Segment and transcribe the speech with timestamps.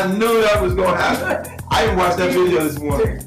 [0.00, 1.58] I knew that was gonna happen.
[1.70, 3.18] I even watched that video this morning.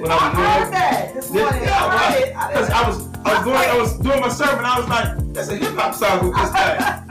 [0.00, 1.62] When I, I heard that this morning.
[1.62, 4.64] Yeah, because I, I, was I was going I was doing my sermon.
[4.64, 7.05] I was like, that's a hip hop song with this guy.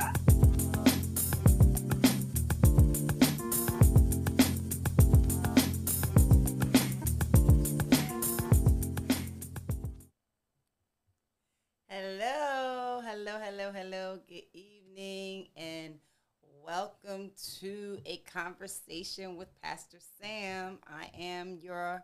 [18.46, 20.78] Conversation with Pastor Sam.
[20.86, 22.04] I am your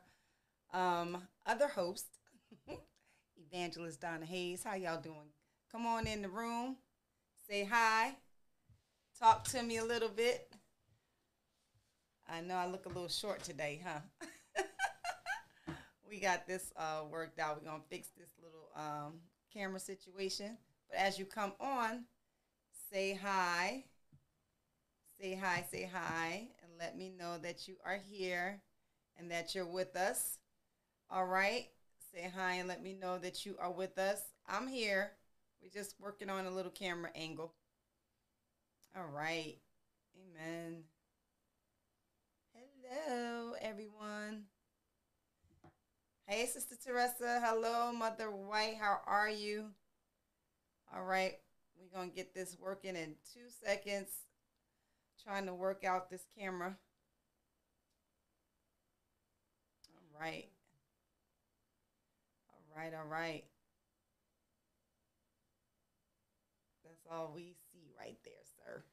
[0.74, 2.07] um, other host,
[3.52, 4.63] Evangelist Donna Hayes.
[4.63, 5.29] How y'all doing?
[5.71, 6.77] Come on in the room,
[7.48, 8.16] say hi,
[9.20, 10.51] talk to me a little bit.
[12.27, 13.99] I know I look a little short today, huh?
[16.10, 17.62] we got this uh, worked out.
[17.62, 19.20] We're gonna fix this little um,
[19.54, 20.57] camera situation.
[20.90, 22.05] But as you come on,
[22.91, 23.84] say hi.
[25.22, 28.60] Say hi, say hi, and let me know that you are here
[29.20, 30.40] and that you're with us.
[31.12, 31.68] All right.
[32.12, 34.20] Say hi and let me know that you are with us.
[34.50, 35.12] I'm here.
[35.62, 37.54] We're just working on a little camera angle.
[38.98, 39.58] All right.
[40.18, 40.86] Amen.
[42.84, 44.46] Hello, everyone.
[46.26, 47.40] Hey, Sister Teresa.
[47.46, 48.78] Hello, Mother White.
[48.82, 49.66] How are you?
[50.91, 51.34] All right.
[51.80, 54.10] We're going to get this working in two seconds.
[55.24, 56.76] Trying to work out this camera.
[59.94, 60.48] All right.
[62.50, 63.44] All right, all right.
[66.84, 68.84] That's all we see right there, sir.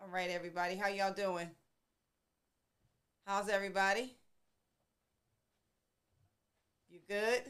[0.00, 0.76] All right, everybody.
[0.76, 1.50] How y'all doing?
[3.26, 4.14] How's everybody?
[6.88, 7.42] You good?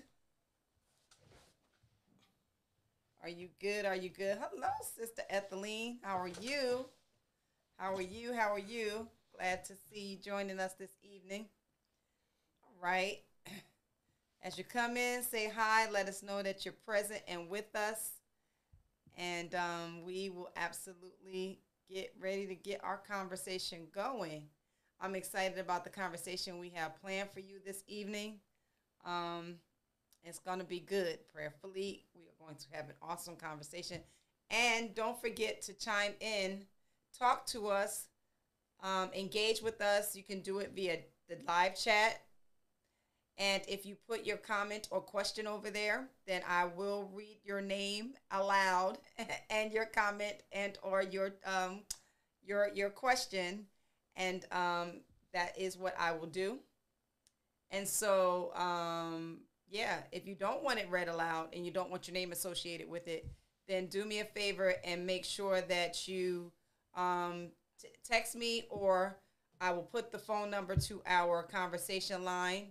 [3.25, 3.87] Are you good?
[3.87, 4.37] Are you good?
[4.39, 4.69] Hello,
[4.99, 5.97] Sister Ethelene.
[6.03, 6.85] How are you?
[7.79, 8.35] How are you?
[8.35, 9.09] How are you?
[9.35, 11.47] Glad to see you joining us this evening.
[12.63, 13.21] All right.
[14.43, 15.91] As you come in, say hi.
[15.91, 18.11] Let us know that you're present and with us.
[19.17, 21.61] And um, we will absolutely
[21.91, 24.43] get ready to get our conversation going.
[25.01, 28.41] I'm excited about the conversation we have planned for you this evening.
[29.07, 29.55] Um,
[30.25, 32.05] it's going to be good, prayerfully.
[32.15, 34.01] We are going to have an awesome conversation.
[34.51, 36.65] And don't forget to chime in,
[37.19, 38.09] talk to us,
[38.83, 40.15] um, engage with us.
[40.17, 40.99] You can do it via
[41.29, 42.21] the live chat
[43.37, 47.61] and if you put your comment or question over there, then I will read your
[47.61, 48.99] name aloud
[49.51, 51.81] and your comment and or your um,
[52.47, 53.67] your your question,
[54.15, 55.01] and um,
[55.33, 56.59] that is what I will do.
[57.73, 59.39] And so, um,
[59.75, 62.89] yeah, if you don't want it read aloud and you don't want your name associated
[62.89, 63.27] with it,
[63.67, 66.53] then do me a favor and make sure that you
[66.95, 67.49] um,
[67.83, 69.17] t- text me or
[69.61, 72.69] I will put the phone number to our conversation line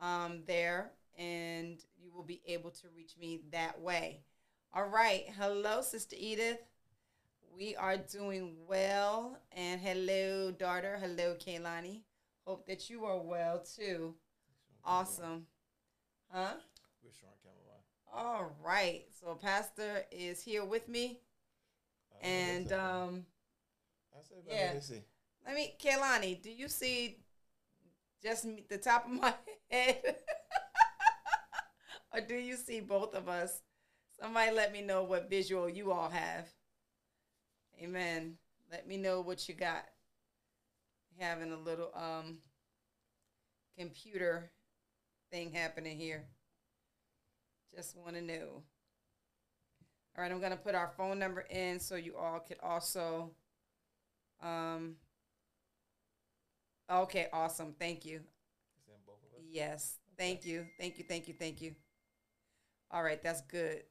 [0.00, 4.22] um, there, and you will be able to reach me that way.
[4.74, 5.26] All right.
[5.38, 6.58] Hello, Sister Edith.
[7.54, 9.36] We are doing well.
[9.52, 10.98] And hello, daughter.
[11.00, 12.00] Hello, Kaylani.
[12.44, 14.14] Hope that you are well too.
[14.84, 15.46] Awesome.
[16.32, 16.52] Huh?
[17.02, 17.80] We're showing camera
[18.14, 19.02] All right.
[19.20, 21.18] So Pastor is here with me.
[22.22, 23.26] And um
[24.14, 24.66] I said, yeah.
[24.66, 25.02] let me see.
[25.44, 27.18] let me Kaylani, do you see
[28.22, 29.34] just me- the top of my
[29.70, 30.00] head?
[32.14, 33.62] or do you see both of us?
[34.20, 36.46] Somebody let me know what visual you all have.
[37.82, 38.36] Amen.
[38.70, 39.84] Let me know what you got.
[41.18, 42.38] Having a little um
[43.76, 44.50] computer
[45.30, 46.24] thing happening here.
[47.74, 48.62] Just want to know.
[50.16, 53.30] All right, I'm going to put our phone number in so you all could also
[54.42, 54.96] um
[56.90, 57.72] Okay, awesome.
[57.78, 58.16] Thank you.
[58.16, 59.44] Is that both of us?
[59.48, 59.98] Yes.
[60.18, 60.66] Thank you.
[60.78, 61.04] Thank you.
[61.08, 61.34] Thank you.
[61.38, 61.74] Thank you.
[62.90, 63.84] All right, that's good.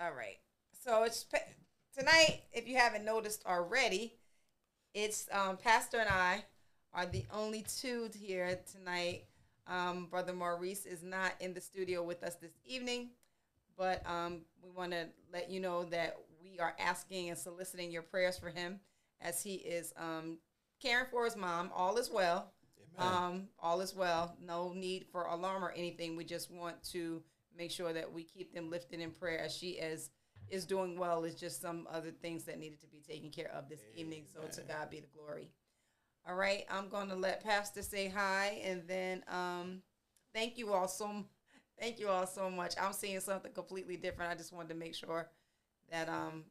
[0.00, 0.38] All right.
[0.82, 1.26] So it's
[1.96, 4.14] tonight, if you haven't noticed already,
[4.94, 6.44] it's um, Pastor and I
[6.94, 9.24] are the only two here tonight.
[9.66, 13.10] Um, Brother Maurice is not in the studio with us this evening,
[13.76, 18.02] but um, we want to let you know that we are asking and soliciting your
[18.02, 18.80] prayers for him
[19.20, 20.38] as he is um,
[20.80, 21.70] caring for his mom.
[21.74, 22.52] All is well.
[22.98, 24.36] Um, all is well.
[24.44, 26.16] No need for alarm or anything.
[26.16, 27.22] We just want to
[27.56, 30.10] make sure that we keep them lifted in prayer as she is
[30.48, 31.24] is doing well.
[31.24, 34.24] It's just some other things that needed to be taken care of this evening.
[34.32, 35.48] So to God be the glory.
[36.28, 39.82] All right, I'm going to let Pastor say hi, and then um,
[40.34, 41.24] thank you all so
[41.80, 42.74] thank you all so much.
[42.80, 44.30] I'm seeing something completely different.
[44.30, 45.28] I just wanted to make sure
[45.90, 46.44] that um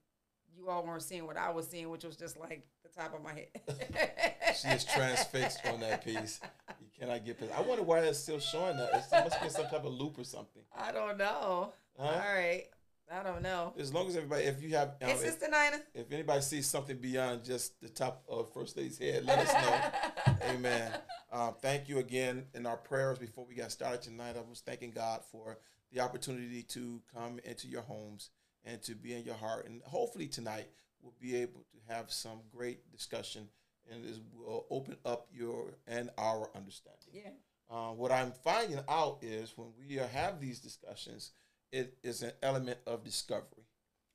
[0.54, 3.24] you all weren't seeing what I was seeing, which was just like the top of
[3.24, 3.48] my head.
[4.62, 6.42] She is transfixed on that piece.
[6.82, 7.54] You cannot get past.
[7.58, 8.90] I wonder why it's still showing that.
[8.90, 10.62] It's- It must be some type of loop or something.
[10.78, 11.72] I don't know.
[11.98, 12.06] Huh?
[12.06, 12.66] All right.
[13.12, 13.74] I don't know.
[13.78, 15.82] As long as everybody, if you have, um, Hey, if, Sister Nina.
[15.94, 20.34] if anybody sees something beyond just the top of First Lady's head, let us know.
[20.50, 20.92] Amen.
[21.32, 24.38] Um, thank you again in our prayers before we got started tonight.
[24.38, 25.58] I was thanking God for
[25.92, 28.30] the opportunity to come into your homes
[28.64, 29.66] and to be in your heart.
[29.66, 30.68] And hopefully tonight
[31.02, 33.50] we'll be able to have some great discussion
[33.92, 37.10] and this will open up your and our understanding.
[37.14, 37.32] Yeah.
[37.70, 41.32] Uh, what I'm finding out is when we have these discussions,
[41.72, 43.66] it is an element of discovery,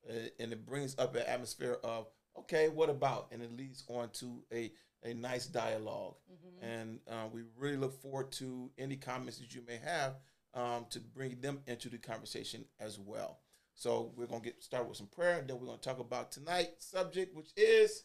[0.09, 2.07] uh, and it brings up an atmosphere of
[2.39, 4.73] okay, what about, and it leads on to a
[5.05, 6.15] a nice dialog
[6.63, 10.15] And uh, we really look forward to any comments that you may have
[10.55, 13.39] um, to bring them into the conversation as well.
[13.75, 16.87] So we're gonna get started with some prayer, and then we're gonna talk about tonight's
[16.87, 18.05] subject, which is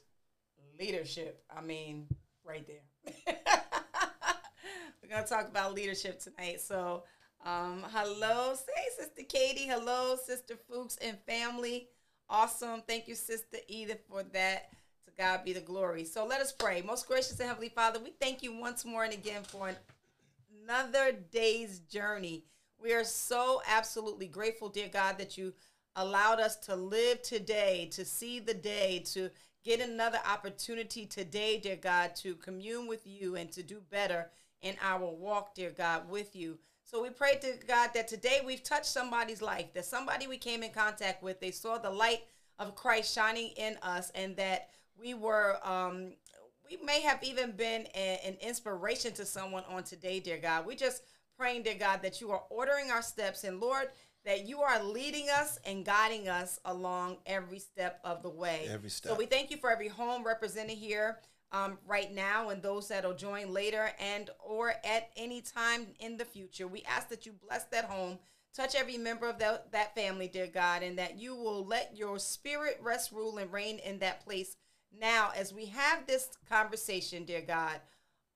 [0.79, 1.43] leadership.
[1.55, 2.07] I mean,
[2.43, 3.13] right there.
[5.01, 6.61] We're gonna talk about leadership tonight.
[6.61, 7.03] So,
[7.45, 9.67] um, hello, say Sister Katie.
[9.67, 11.87] Hello, Sister Fuchs and family.
[12.29, 12.81] Awesome.
[12.87, 14.69] Thank you, Sister Edith, for that.
[15.05, 16.03] To God be the glory.
[16.03, 16.81] So let us pray.
[16.81, 19.75] Most gracious and heavenly Father, we thank you once more and again for an,
[20.63, 22.43] another day's journey.
[22.79, 25.53] We are so absolutely grateful, dear God, that you
[25.95, 29.31] allowed us to live today, to see the day, to
[29.63, 34.29] get another opportunity today, dear God, to commune with you and to do better
[34.61, 36.59] in our walk, dear God, with you.
[36.91, 40.61] So we pray to God that today we've touched somebody's life, that somebody we came
[40.61, 42.23] in contact with, they saw the light
[42.59, 46.11] of Christ shining in us, and that we were, um,
[46.69, 50.65] we may have even been a- an inspiration to someone on today, dear God.
[50.65, 51.03] We just
[51.37, 53.89] praying, dear God, that you are ordering our steps, and Lord,
[54.25, 58.67] that you are leading us and guiding us along every step of the way.
[58.69, 59.13] Every step.
[59.13, 63.13] So we thank you for every home represented here um, right now and those that'll
[63.13, 66.67] join later and or at any time in the future.
[66.67, 68.19] We ask that you bless that home,
[68.55, 72.19] touch every member of that, that family, dear God, and that you will let your
[72.19, 74.55] spirit rest, rule, and reign in that place
[74.99, 77.79] now as we have this conversation, dear God,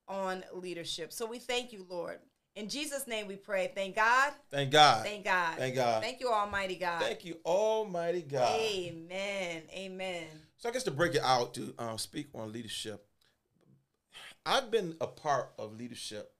[0.08, 1.12] on leadership.
[1.12, 2.18] So we thank you, Lord.
[2.54, 3.70] In Jesus' name we pray.
[3.74, 4.32] Thank God.
[4.50, 5.58] thank God, Thank God.
[5.58, 6.02] Thank God.
[6.02, 7.02] Thank you, Almighty God.
[7.02, 8.58] thank you, Almighty God.
[8.58, 9.62] Amen.
[9.74, 10.26] Amen.
[10.58, 13.06] So I guess to break it out to um, speak on leadership,
[14.44, 16.32] I've been a part of leadership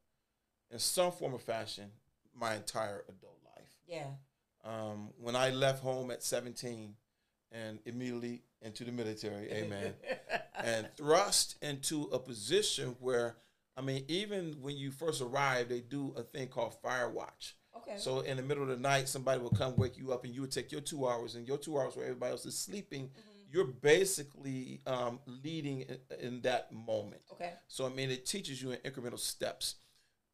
[0.71, 1.91] in some form or fashion
[2.39, 3.71] my entire adult life.
[3.87, 4.07] Yeah.
[4.65, 6.95] Um, when I left home at 17
[7.53, 9.95] and immediately into the military, amen,
[10.65, 13.37] and thrust into a position where,
[13.77, 17.55] I mean, even when you first arrive, they do a thing called fire watch.
[17.77, 17.99] Okay.
[17.99, 20.41] So in the middle of the night, somebody will come wake you up, and you
[20.41, 23.11] would take your two hours, and your two hours where everybody else is sleeping.
[23.51, 27.23] You're basically um, leading in, in that moment.
[27.33, 27.53] okay.
[27.69, 29.77] So I mean, it teaches you in incremental steps.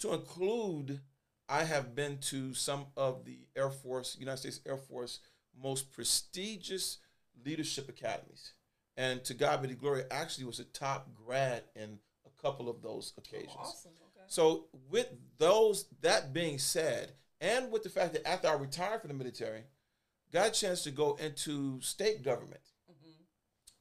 [0.01, 1.01] To include,
[1.49, 5.21] I have been to some of the Air Force, United States Air Force,
[5.61, 6.99] most prestigious
[7.45, 8.53] leadership academies,
[8.97, 10.05] and to God be the glory.
[10.11, 13.55] Actually, was a top grad in a couple of those occasions.
[13.59, 13.93] Awesome.
[14.17, 14.25] Okay.
[14.27, 19.09] So with those, that being said, and with the fact that after I retired from
[19.09, 19.65] the military,
[20.33, 22.63] got a chance to go into state government,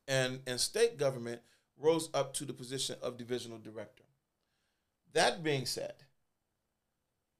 [0.07, 1.41] and and state government
[1.77, 4.03] rose up to the position of divisional director.
[5.13, 5.93] That being said,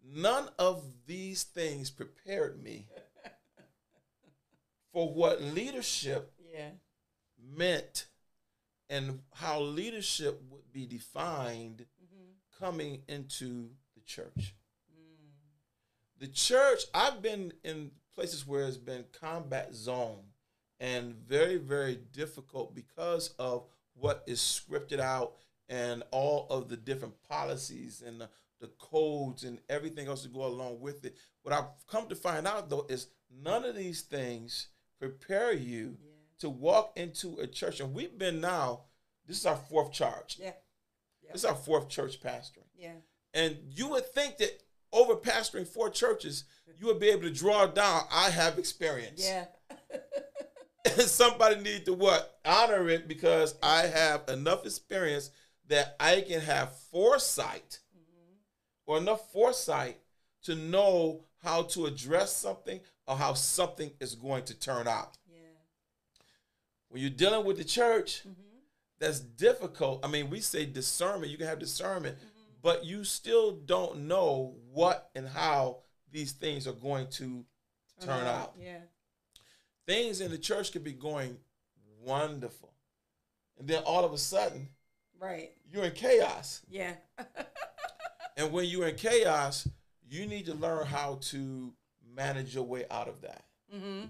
[0.04, 2.88] none of these things prepared me
[4.94, 6.72] for what leadership Yeah.
[7.40, 8.08] meant
[8.90, 12.66] and how leadership would be defined Mm-hmm.
[12.66, 14.54] coming into the church.
[14.94, 15.30] Mm.
[16.20, 20.24] The church, I've been in places where it's been combat zone
[20.82, 25.36] and very, very difficult because of what is scripted out
[25.70, 28.28] and all of the different policies and the,
[28.60, 31.16] the codes and everything else to go along with it.
[31.44, 33.08] What I've come to find out though is
[33.44, 34.68] none of these things
[35.00, 36.10] prepare you Yeah.
[36.40, 37.80] to walk into a church.
[37.80, 38.82] And we've been now,
[39.28, 40.38] this is our fourth charge.
[40.42, 40.54] Yeah.
[41.32, 42.66] This is our fourth church pastoring.
[42.76, 42.96] Yeah.
[43.34, 46.44] And you would think that over pastoring four churches,
[46.78, 49.24] you would be able to draw down, I have experience.
[49.24, 49.46] Yeah.
[50.98, 52.40] Somebody need to what?
[52.46, 55.32] Honor it because I have enough experience
[55.68, 57.80] that I can have foresight
[58.88, 59.98] or enough foresight
[60.44, 65.18] to know how to address something or how something is going to turn out.
[65.32, 65.38] Yeah.
[66.90, 68.42] When you're dealing with the church, Mm-hmm.
[69.00, 70.04] that's difficult.
[70.04, 72.28] I mean, we say discernment, you can have discernment, Mm-hmm.
[72.62, 75.78] but you still don't know what and how
[76.12, 77.46] these things are going to
[78.02, 78.54] turn out.
[78.60, 78.80] Yeah.
[79.88, 81.38] Things in the church could be going
[82.04, 82.74] wonderful.
[83.58, 84.70] And then all of a sudden,
[85.20, 85.52] Right.
[85.72, 86.62] you're in chaos.
[86.70, 86.94] Yeah.
[88.38, 89.68] And when you're in chaos,
[90.10, 91.74] you need to learn how to
[92.16, 93.44] manage your way out of that.
[93.76, 94.06] mm-hmm.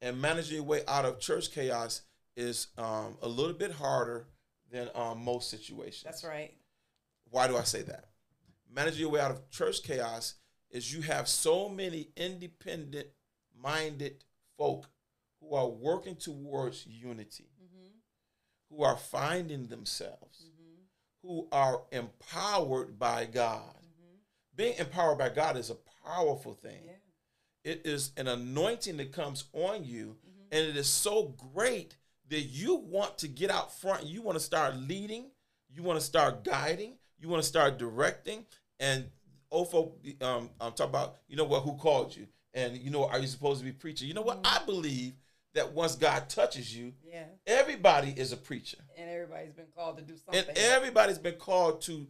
[0.00, 2.02] And managing your way out of church chaos
[2.36, 4.26] is um, a little bit harder
[4.70, 6.02] than um, most situations.
[6.04, 6.54] That's right.
[7.30, 8.06] Why do I say that?
[8.72, 10.34] Managing your way out of church chaos
[10.70, 13.08] is you have so many independent
[13.60, 14.24] minded
[14.56, 14.88] folk
[15.48, 18.76] who are working towards unity, Mm-hmm.
[18.76, 21.28] who are finding themselves, Mm-hmm.
[21.28, 23.62] who are empowered by God.
[23.62, 24.16] Mm-hmm.
[24.56, 25.76] Being empowered by God is a
[26.06, 26.82] powerful thing.
[26.84, 27.72] Yeah.
[27.72, 30.42] It is an anointing that comes on you, Mm-hmm.
[30.52, 31.96] and it is so great
[32.30, 34.04] that you want to get out front.
[34.06, 35.30] You want to start leading.
[35.70, 36.94] You want to start guiding.
[37.18, 38.44] You want to start directing.
[38.80, 39.06] And
[39.52, 42.26] Ofo, um, I'm talking about, you know what, who called you?
[42.54, 44.08] And you know, are you supposed to be preaching?
[44.08, 44.40] You know what?
[44.44, 45.14] I believe
[45.58, 47.26] that once God touches you, Yeah.
[47.44, 48.78] everybody is a preacher.
[48.96, 50.48] And everybody's been called to do something.
[50.48, 52.06] And everybody's been called to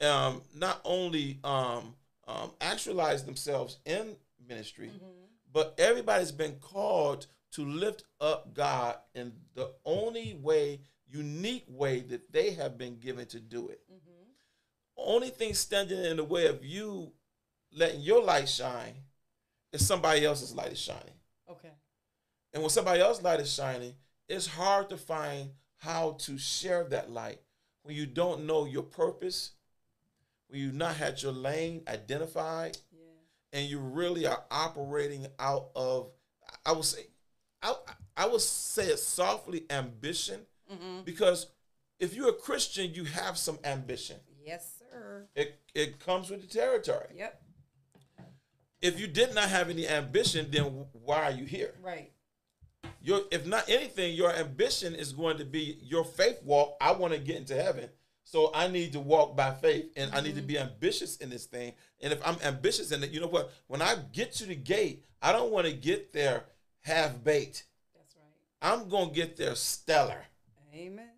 [0.00, 1.96] um, not only um,
[2.26, 5.28] um, actualize themselves in ministry, Mhm.
[5.52, 12.32] but everybody's been called to lift up God in the only way, unique way that
[12.32, 13.80] they have been given to do it.
[13.90, 14.34] Mhm.
[14.96, 17.12] Only thing standing in the way of you
[17.72, 19.04] letting your light shine
[19.72, 21.20] is somebody else's light is shining.
[21.48, 21.72] Okay.
[22.54, 23.94] And when somebody else's light is shining,
[24.28, 27.40] it's hard to find how to share that light
[27.82, 29.50] when you don't know your purpose,
[30.48, 33.00] when you've not had your lane identified, Yeah.
[33.52, 36.10] and you really are operating out of,
[36.64, 37.08] I would say,
[37.60, 37.74] I,
[38.16, 40.40] I would say it softly, ambition,
[40.72, 41.02] Mm-hmm.
[41.04, 41.48] because
[42.00, 44.16] if you're a Christian, you have some ambition.
[44.42, 45.26] Yes, sir.
[45.36, 47.08] It, it comes with the territory.
[47.16, 47.42] Yep.
[48.80, 51.74] If you did not have any ambition, then why are you here?
[51.82, 52.12] Right.
[53.04, 56.76] Your if not anything, your ambition is going to be your faith walk.
[56.80, 57.90] I want to get into heaven.
[58.24, 61.44] So I need to walk by faith and I need to be ambitious in this
[61.44, 61.74] thing.
[62.00, 63.52] And if I'm ambitious in it, you know what?
[63.66, 66.44] When I get to the gate, I don't want to get there
[66.80, 67.66] half baked.
[67.94, 68.72] That's right.
[68.72, 70.24] I'm going to get there stellar.
[70.74, 71.10] Amen.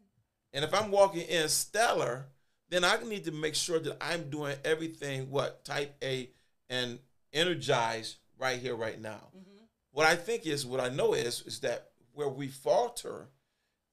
[0.52, 2.26] And if I'm walking in stellar,
[2.68, 6.30] then I need to make sure that I'm doing everything what type A
[6.68, 6.98] and
[7.32, 9.28] energized right here, right now.
[9.36, 9.64] Mm-hmm.
[9.92, 13.28] What I think is, what I know is, is that where we falter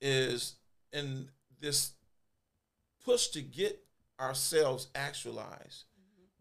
[0.01, 0.55] is
[0.91, 1.91] in this
[3.05, 3.83] push to get
[4.19, 5.85] ourselves actualized.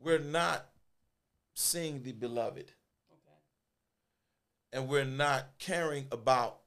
[0.01, 0.67] We're not
[1.55, 2.73] seeing the beloved,
[3.13, 3.39] Okay.
[4.73, 6.59] and we're not caring about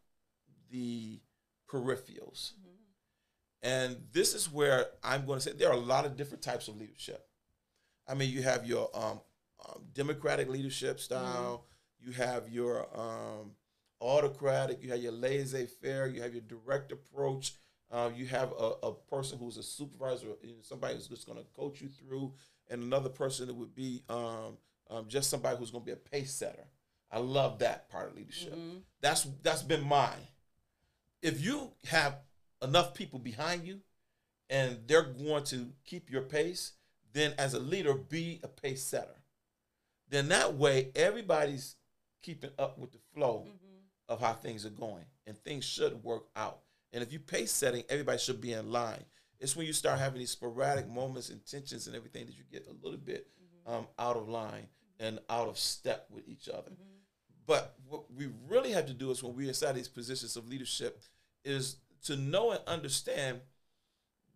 [0.71, 1.19] the
[1.69, 2.51] peripherals.
[3.61, 6.67] And this is where I'm going to say there are a lot of different types
[6.67, 7.27] of leadership.
[8.07, 9.19] I mean, you have your um,
[9.67, 11.65] um, democratic leadership style,
[12.05, 13.51] you have your um,
[14.01, 17.53] autocratic, you have your laissez faire, you have your direct approach,
[17.91, 20.27] uh, you have a, a person who's a supervisor,
[20.61, 22.33] somebody who's just going to coach you through,
[22.69, 24.57] and another person that would be um,
[24.89, 26.67] um, just somebody who's going to be a pace setter.
[27.11, 28.53] I love that part of leadership.
[28.53, 28.77] Mm-hmm.
[29.01, 30.27] That's that's been mine.
[31.21, 32.17] If you have
[32.61, 33.79] enough people behind you
[34.49, 36.73] and they're going to keep your pace,
[37.13, 39.21] then as a leader, be a pace setter.
[40.09, 41.75] Then that way, everybody's
[42.25, 44.13] keeping up with the flow Mm-hmm.
[44.13, 46.59] of how things are going, and things should work out.
[46.93, 49.03] And if you pace setting, everybody should be in line.
[49.39, 52.67] It's when you start having these sporadic moments and tensions and everything that you get
[52.67, 53.27] a little bit
[53.65, 54.67] um, out of line
[54.99, 56.71] and out of step with each other.
[57.47, 61.01] But what we really have to do is when we're inside these positions of leadership
[61.43, 63.41] is to know and understand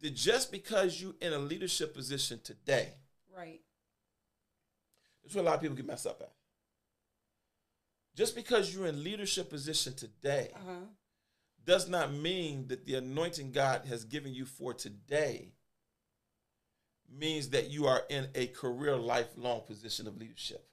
[0.02, 2.90] that just because you're in a leadership position today,
[3.36, 3.62] Right.
[5.24, 6.32] that's where a lot of people get messed up at.
[8.16, 10.80] Just because you're in leadership position today Uh huh.
[11.66, 15.54] does not mean that the anointing God has given you for today
[17.12, 20.68] means that you are in a career lifelong position of leadership.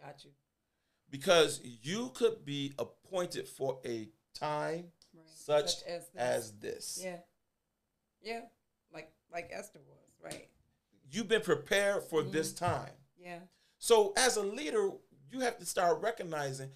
[0.00, 0.30] Got you.
[1.10, 5.24] Because you could be appointed for a time Right.
[5.34, 6.16] such, as this.
[6.16, 7.00] as this.
[7.02, 7.16] yeah.
[8.20, 8.40] Yeah.
[8.92, 10.10] Like like Esther was.
[10.22, 10.48] Right.
[11.10, 12.90] You've been prepared for this time.
[13.16, 13.38] Yeah.
[13.78, 14.90] So as a leader,
[15.30, 16.70] you have to start recognizing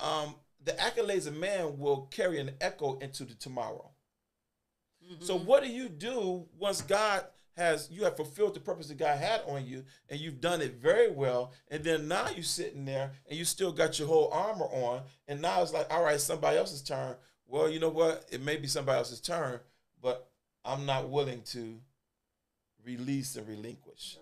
[0.00, 3.90] um, the accolades of man will carry an echo into the tomorrow.
[5.20, 5.46] So Mm-hmm.
[5.46, 7.24] what do you do once God
[7.56, 10.74] has you have fulfilled the purpose that God had on you and you've done it
[10.74, 14.64] very well and then now you're sitting there and you still got your whole armor
[14.64, 17.14] on and now it's like all right somebody else's turn.
[17.46, 18.24] Well, you know what?
[18.32, 19.60] It may be somebody else's turn,
[20.02, 20.28] but
[20.64, 21.78] I'm not willing to
[22.84, 24.18] release and relinquish.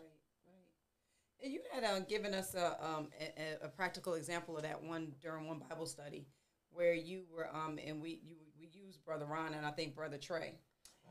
[1.45, 1.53] Right, right.
[1.53, 5.13] And you had uh, given us a, um, a, a- practical example of that one
[5.21, 6.27] during one Bible study,
[6.71, 9.95] where you were um, and we you we we use Brother Ron and I think
[9.95, 10.55] Brother Trey,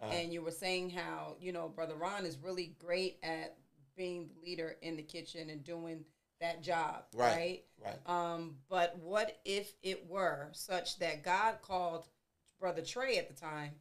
[0.01, 3.57] Uh, and you were saying how you know Brother Ron is really great at
[3.95, 6.03] being the leader in the kitchen and doing
[6.41, 7.63] that job, Right.
[7.83, 7.95] right?
[8.07, 8.09] right.
[8.33, 12.07] Um, but what if it were such that God called
[12.59, 13.71] Brother Trey at the time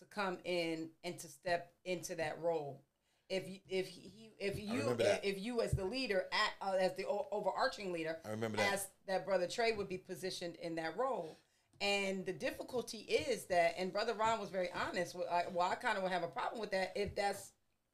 [0.00, 2.82] to come in and to step into that role?
[3.30, 7.06] If you, if he, if you, if you as the leader, at, uh, as the
[7.06, 8.72] o- overarching leader, I remember that.
[8.74, 11.38] as that Brother Trey would be positioned in that role.
[11.80, 15.14] And the difficulty is that, and Brother Ron was very honest.
[15.14, 17.52] With, I, well, I kind of would have a problem with that if that's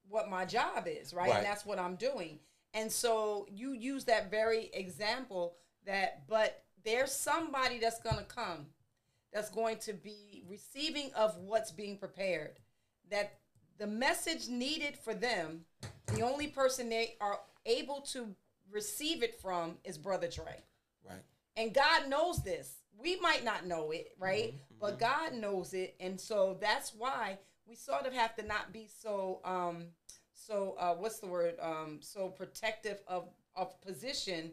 [0.09, 1.29] what my job is, right?
[1.29, 1.37] Right.
[1.37, 2.41] And that's what I'm doing.
[2.75, 8.67] And so you use that very example that, but there's somebody that's going to come
[9.33, 12.59] that's going to be receiving of what's being prepared.
[13.11, 13.39] That
[13.79, 15.65] the message needed for them,
[16.15, 18.35] the only person they are able to
[18.71, 20.63] receive it from is Brother Trey.
[21.05, 21.23] Right.
[21.57, 22.75] And God knows this.
[22.99, 24.55] We might not know it, right?
[24.81, 25.95] But God knows it.
[26.01, 29.85] And so that's why we sort of have to not be so um
[30.35, 31.55] so uh what's the word?
[31.61, 34.53] Um so protective of of position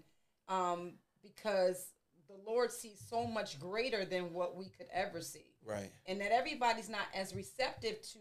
[0.50, 1.88] um because
[2.27, 5.53] the Lord sees so much greater than what we could ever see.
[5.65, 5.92] Right.
[6.06, 8.20] And that everybody's not as receptive to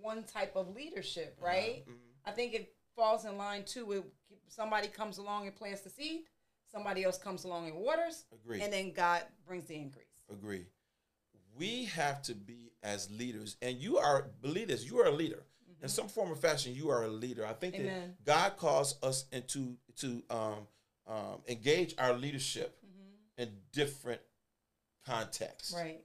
[0.00, 1.84] one type of leadership, right?
[1.86, 1.94] Mhm.
[2.24, 4.04] I think it falls in line too with
[4.48, 6.24] somebody comes along and plants the seed,
[6.70, 8.60] somebody else comes along and waters, Agree.
[8.62, 10.22] and then God brings the increase.
[10.30, 10.66] Agree.
[11.56, 14.84] We have to be as leaders, and you are believe this.
[14.84, 15.42] You are a leader
[15.82, 16.74] in some form or fashion.
[16.74, 17.46] You are a leader.
[17.46, 17.86] I think Mm-hmm.
[17.86, 18.16] Amen.
[18.24, 20.68] that God calls us into to um,
[21.06, 22.78] um, engage our leadership
[23.38, 24.20] in different
[25.04, 25.72] contexts.
[25.74, 25.82] Mm-hmm.
[25.86, 26.04] Right,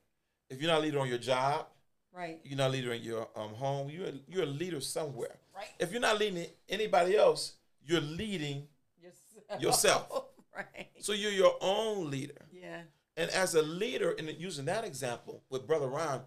[0.50, 1.68] If you're not a leader on your job,
[2.14, 3.90] right, you're not in your um, home.
[3.90, 5.38] You're a, you're a leader somewhere.
[5.56, 5.68] right.
[5.80, 8.68] If you're not leading anybody else, you're leading.
[9.02, 9.62] Yourself.
[9.62, 10.24] Yourself.
[10.56, 10.88] right.
[11.00, 12.46] So you're your own leader.
[12.52, 12.82] Yeah.
[13.18, 16.22] And as a leader, and using that example with Brother Ron,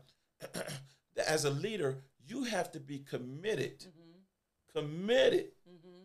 [1.26, 4.78] as a leader, you have to be committed, Mm-hmm.
[4.78, 6.02] committed Mm-hmm.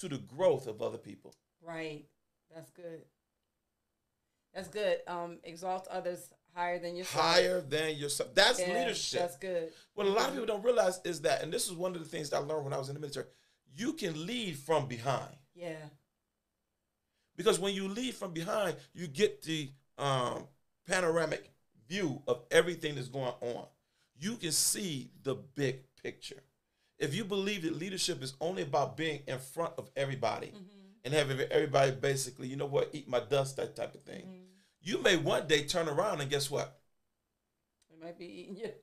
[0.00, 1.34] to the growth of other people.
[1.62, 2.04] Right.
[2.54, 3.02] That's good.
[4.54, 4.98] That's good.
[5.06, 7.24] Um, exalt others higher than yourself.
[7.24, 8.34] Higher than yourself.
[8.34, 9.20] That's Yeah, leadership.
[9.20, 9.72] That's good.
[9.94, 10.40] what a lot of mm-hmm.
[10.40, 12.64] people don't realize is that, and this is one of the things that I learned
[12.64, 13.26] when I was in the military,
[13.76, 15.36] you can lead from behind.
[15.54, 15.76] Yeah.
[17.36, 20.44] Because when you lead from behind, you get the um,
[20.86, 21.50] panoramic
[21.88, 23.66] view of everything that's going on.
[24.18, 26.42] You can see the big picture.
[26.98, 30.58] If you believe that leadership is only about being in front of everybody mm-hmm.
[31.04, 34.47] and having everybody basically, you know what, eat my dust, that type of thing, mm-hmm.
[34.88, 36.78] You may one day turn around and guess what?
[37.90, 38.70] It might be eating you.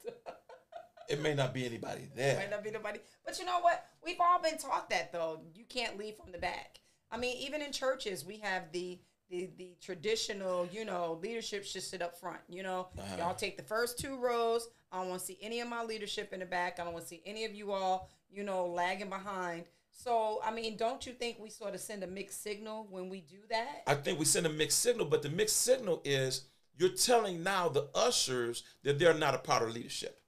[1.08, 2.36] It may not be anybody there.
[2.36, 2.98] might not be nobody.
[3.24, 3.86] But you know what?
[4.04, 5.39] We've all been taught that though.
[5.54, 6.80] You can't lead from the back.
[7.12, 8.98] I mean, even in churches, we have the
[9.30, 12.39] the the traditional, you know, leadership should sit up front.
[12.50, 13.15] You know, Uh-huh.
[13.20, 14.68] y'all take the first two rows.
[14.91, 16.80] I don't want to see any of my leadership in the back.
[16.80, 19.65] I don't want to see any of you all, you know, lagging behind.
[19.97, 23.21] So, I mean, don't you think we sort of send a mixed signal when we
[23.21, 23.84] do that?
[23.88, 26.45] I think we send a mixed signal, but the mixed signal is
[26.77, 30.19] you're telling now the ushers that they're not a part of leadership.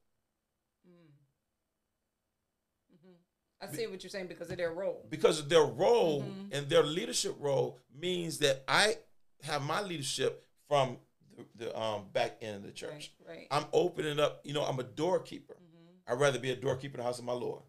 [3.59, 5.03] I see what you're saying because of their role.
[5.09, 6.49] because of their role Mm-hmm.
[6.53, 8.97] and their leadership role means that I
[9.43, 10.97] have my leadership from
[11.35, 13.11] the, the um, back end of the church.
[13.27, 13.47] Right, right.
[13.49, 14.41] I'm opening up.
[14.43, 15.55] You know, I'm a doorkeeper.
[15.55, 16.11] Mm-hmm.
[16.13, 17.63] I'd rather be a doorkeeper in the house of my Lord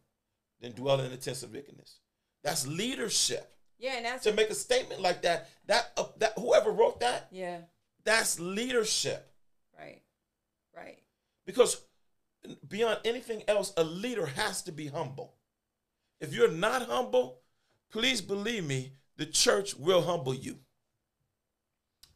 [0.61, 2.01] than dwell in the tents of wickedness.
[2.43, 3.53] That's leadership.
[3.79, 7.29] Yeah, and that's To make a statement like that, that uh, that whoever wrote that,
[7.31, 7.59] yeah,
[8.05, 9.31] that's leadership.
[9.79, 10.03] right,
[10.77, 10.99] right.
[11.47, 11.81] Because
[12.69, 15.35] beyond anything else, a leader has to be humble.
[16.21, 17.39] If you're not humble,
[17.91, 20.59] please believe me, the church will humble you.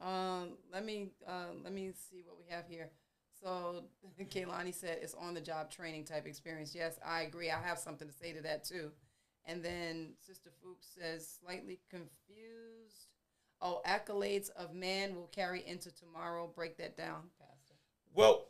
[0.01, 2.91] Um, let me uh, let me see what we have here.
[3.43, 3.85] So
[4.31, 6.75] Kaylani said it's on the job training type experience.
[6.75, 7.51] Yes, I agree.
[7.51, 8.91] I have something to say to that too.
[9.45, 13.09] And then Sister Fuchs says slightly confused.
[13.61, 16.51] Oh, accolades of man will carry into tomorrow.
[16.55, 17.75] Break that down, Pastor.
[18.15, 18.47] Well,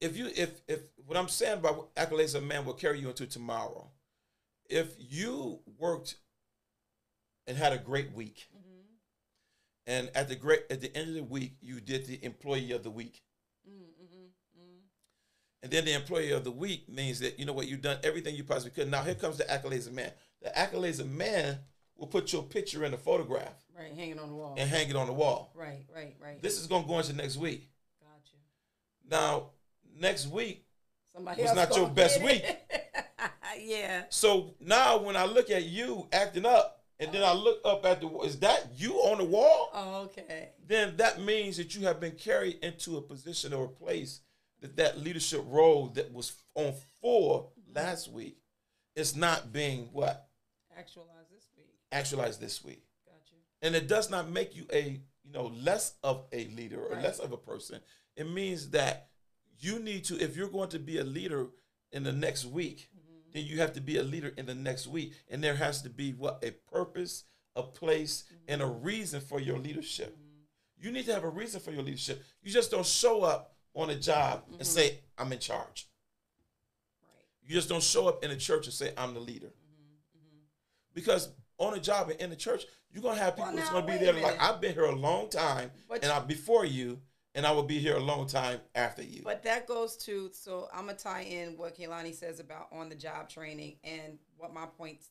[0.00, 3.26] if you if if what I'm saying about accolades of man will carry you into
[3.26, 3.90] tomorrow,
[4.68, 6.16] if you worked
[7.46, 8.82] and had a great week, mm-hmm.
[9.86, 12.82] and at the great at the end of the week you did the employee of
[12.82, 13.22] the week,
[15.64, 18.36] and then the employee of the week means that you know what you've done everything
[18.36, 18.90] you possibly could.
[18.90, 20.10] Now here comes the accolades of man.
[20.42, 21.58] The accolades of man
[21.96, 24.56] will put your picture in a photograph Right, hanging on the wall.
[24.58, 25.52] and hang it on the wall.
[25.54, 26.42] Right, right, right.
[26.42, 27.66] This is gonna go into next week.
[27.98, 28.38] Got you.
[29.10, 29.52] Now
[29.98, 30.66] next week
[31.10, 32.44] Somebody was not your best week.
[33.58, 34.02] yeah.
[34.10, 37.36] So now when I look at you acting up, and then I oh.
[37.36, 39.70] look up at the is that you on the wall?
[39.72, 40.50] Oh, okay.
[40.66, 44.20] Then that means that you have been carried into a position or a place
[44.64, 46.72] that that leadership role that was on
[47.02, 48.38] 4 last week
[48.96, 50.28] is not being what
[50.76, 51.66] Actualize this week.
[51.92, 52.82] actualized this week.
[53.06, 53.36] Got you.
[53.62, 57.02] and it does not make you a you know less of a leader or Right.
[57.04, 57.80] less of a person
[58.16, 59.08] it means that
[59.58, 61.48] you need to if you're going to be a leader
[61.92, 63.30] in the next week Mm-hmm.
[63.34, 65.90] then you have to be a leader in the next week and there has to
[65.90, 67.24] be what a purpose
[67.56, 70.16] a place and a reason for your leadership
[70.78, 73.90] you need to have a reason for your leadership you just don't show up on
[73.90, 74.64] a job and mm-hmm.
[74.64, 75.88] say i'm in charge.
[77.02, 77.24] Right.
[77.42, 79.46] you just don't show up in a church and say i'm the leader.
[79.46, 80.38] Mm-hmm.
[80.94, 83.70] Because on a job and in the church you're going to have people Well, that's
[83.70, 86.64] going to be there like i've been here a long time But and i'm before
[86.64, 87.00] you
[87.34, 89.22] and i will be here a long time after you.
[89.24, 92.94] But that goes to so I'm gonna tie in what Kaylani says about on the
[92.94, 95.10] job training and what my points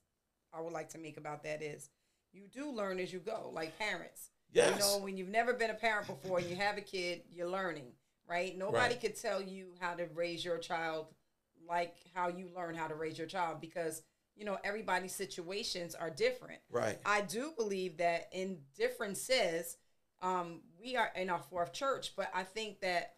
[0.54, 1.90] I would like to make about that is
[2.32, 4.30] you do learn as you go, like parents.
[4.52, 4.74] yes.
[4.74, 7.50] You know, when you've never been a parent before and you have a kid, you're
[7.50, 7.92] learning,
[8.28, 8.58] right?
[8.58, 9.02] Nobody Right.
[9.02, 11.08] could tell you how to raise your child
[11.68, 14.02] like how you learn how to raise your child because
[14.36, 16.60] you know everybody's situations are different.
[16.70, 19.78] right I do believe that in differences,
[20.22, 23.16] um, we are in our fourth church, but I think that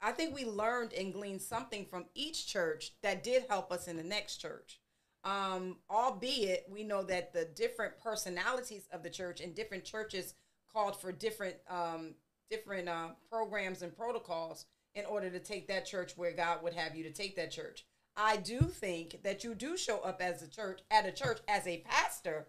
[0.00, 3.96] I think we learned and gleaned something from each church that did help us in
[3.96, 4.80] the next church.
[5.24, 10.34] Um, albeit we know that the different personalities of the church and different churches
[10.72, 12.14] called for different um,
[12.50, 16.94] different uh, programs and protocols in order to take that church where God would have
[16.94, 17.86] you to take that church.
[18.16, 21.66] I do think that you do show up as a church at a church as
[21.66, 22.46] a pastor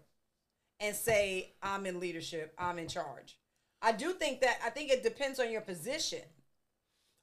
[0.80, 3.38] and say I'm in leadership, I'm in charge.
[3.80, 6.20] I do think that I think it depends on your position.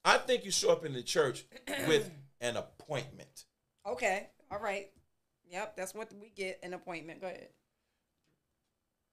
[0.05, 1.45] i think you show up in the church
[1.87, 3.45] with an appointment
[3.87, 4.89] Okay, all right.
[5.49, 7.19] Yep, that's what we get an appointment.
[7.19, 7.49] Go ahead.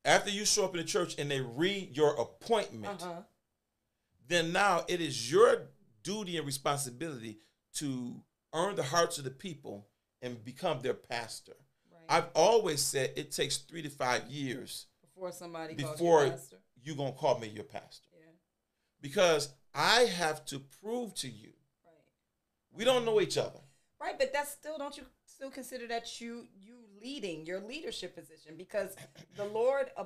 [0.04, 3.22] after you show up in the church and they read your appointment Uh-huh.
[4.28, 5.68] Then now it is your
[6.02, 7.38] duty and responsibility
[7.74, 8.14] to
[8.54, 9.88] earn the hearts of the people
[10.22, 11.56] and become their pastor
[11.90, 12.00] Right.
[12.08, 16.56] i've always said it takes three to five years before somebody calls before you pastor.
[16.82, 18.26] you gonna call me your pastor Yeah.
[19.00, 21.52] because I have to prove to you
[21.84, 21.94] Right.
[22.72, 23.60] we don't know each other.
[24.00, 28.56] Right, but that's still don't you still consider that you you leading your leadership position
[28.56, 28.96] because
[29.36, 30.04] the Lord, uh,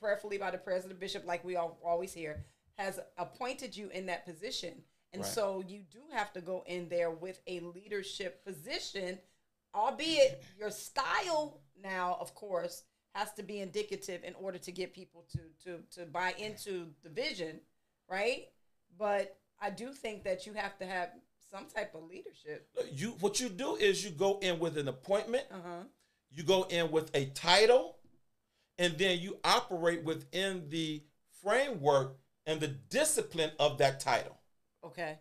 [0.00, 2.44] prayerfully by the prayers of the bishop, like we all, always hear,
[2.78, 5.30] has appointed you in that position, and Right.
[5.32, 9.20] so you do have to go in there with a leadership position,
[9.74, 15.24] albeit your style now, of course, has to be indicative in order to get people
[15.32, 17.60] to to to buy into the vision,
[18.08, 18.48] right?
[18.96, 21.10] But I do think that you have to have
[21.50, 22.68] some type of leadership.
[22.92, 25.82] You what you do is you go in with an appointment, Uh huh.
[26.30, 27.96] you go in with a title,
[28.78, 31.02] and then you operate within the
[31.42, 32.16] framework
[32.48, 34.36] and the discipline of that title.
[34.84, 35.18] Okay.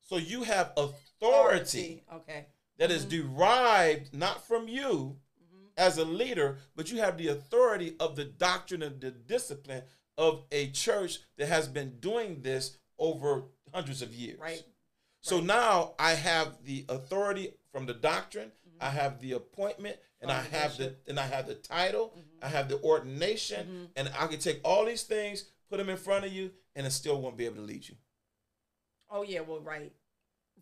[0.00, 2.46] So you have authority Okay.
[2.78, 3.34] that is mm-hmm.
[3.36, 5.66] derived not from you mm-hmm.
[5.76, 9.82] as a leader, but you have the authority of the doctrine and the discipline
[10.16, 14.40] of a church that has been doing this over hundreds of years.
[14.40, 14.64] Right.
[15.20, 18.78] So now I have the authority from the doctrine, mm-hmm.
[18.80, 22.68] I have the appointment, and I have the and I have the title, I have
[22.68, 26.50] the ordination, and I can take all these things, put them in front of you,
[26.74, 27.94] and it still won't be able to lead you.
[29.10, 29.40] Oh yeah.
[29.40, 29.92] Well, right.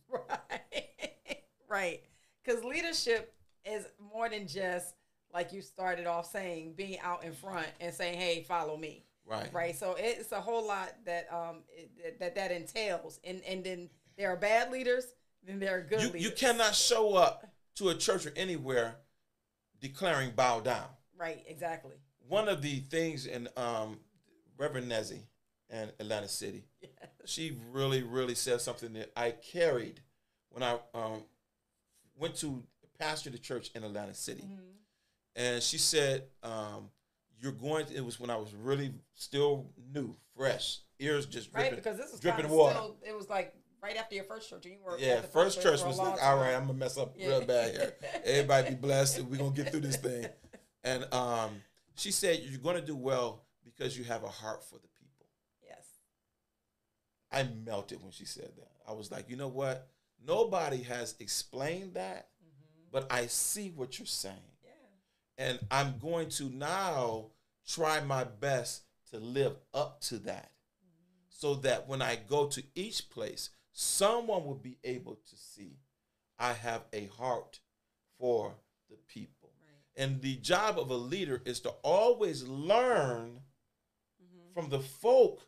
[0.08, 1.38] Right.
[1.68, 2.00] right.
[2.44, 4.94] Because leadership is more than just
[5.34, 9.52] like you started off saying, being out in front and saying, "Hey, follow me." Right.
[9.52, 9.76] Right.
[9.76, 14.30] So it's a whole lot that um it, that that entails, and and then there
[14.32, 15.06] are bad leaders,
[15.44, 16.22] then there are good You leaders.
[16.22, 17.44] you cannot show up
[17.76, 18.96] to a church or anywhere
[19.80, 20.86] declaring bow down.
[21.18, 21.42] Right.
[21.48, 21.96] Exactly.
[22.28, 23.98] One of the things in um,
[24.58, 25.20] Reverend Nezzy
[25.70, 26.90] in Atlantic City, Yes.
[27.24, 30.00] she really, really said something that I carried
[30.50, 31.22] when I um,
[32.16, 32.62] went to
[32.98, 34.44] pastor the church in Atlantic City.
[35.34, 36.90] And she said, um,
[37.40, 41.62] You're going to, it was when I was really still new, fresh, ears just Right.
[41.70, 42.74] dripping, Because this was dripping water.
[42.78, 45.84] Still, it was like right after your first church, you were yeah, the first church
[45.84, 47.28] was like, all right, I'm gonna mess up Yeah.
[47.28, 47.94] real bad here.
[48.24, 49.20] Everybody be blessed.
[49.22, 50.26] We're gonna get through this thing.
[50.84, 51.50] And um,
[51.96, 55.26] she said, You're gonna do well because you have a heart for the people.
[55.62, 55.86] Yes.
[57.32, 58.70] I melted when she said that.
[58.88, 59.88] I was like, you know what?
[60.24, 62.28] Nobody has explained that,
[62.90, 64.36] but I see what you're saying.
[64.64, 65.46] Yeah.
[65.46, 67.26] And I'm going to now
[67.68, 70.52] try my best to live up to that
[71.28, 75.76] so that when I go to each place, someone will be able to see
[76.38, 77.60] I have a heart
[78.18, 78.54] for
[78.88, 79.50] the people.
[79.60, 80.02] Right.
[80.02, 83.45] And the job of a leader is to always learn Mm-hmm.
[84.56, 85.42] From the folk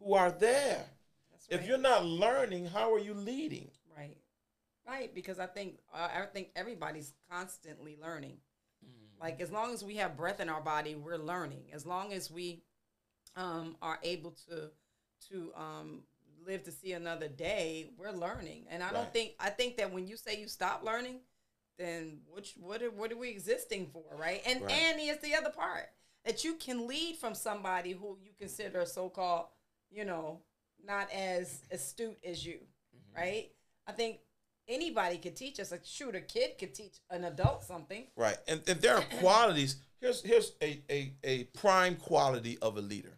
[0.00, 0.84] who are there.
[1.30, 3.70] That's If you're not learning, how are you leading?
[3.96, 4.16] right,
[4.86, 8.38] right, because I think uh, I think everybody's constantly learning.
[9.20, 11.64] Like as long as we have breath in our body, we're learning.
[11.72, 12.62] As long as we
[13.34, 14.70] um, are able to
[15.28, 16.02] to um,
[16.46, 18.66] live to see another day, we're learning.
[18.70, 21.18] And I don't think I think that when you say you stop learning,
[21.78, 24.40] then which what are, what are we existing for, right?
[24.46, 24.72] And Right.
[24.72, 25.90] and here's the other part
[26.24, 29.46] that you can lead from somebody who you consider so called,
[29.90, 30.40] you know,
[30.84, 32.58] not as astute as you,
[32.96, 33.20] Mm-hmm.
[33.20, 33.50] right?
[33.86, 34.18] I think
[34.66, 35.72] anybody could teach us.
[35.72, 38.06] A shoot, a kid could teach an adult something.
[38.16, 38.36] Right.
[38.48, 39.76] And, and there are qualities.
[40.00, 43.12] Here's here's a, a, a prime quality of a leader.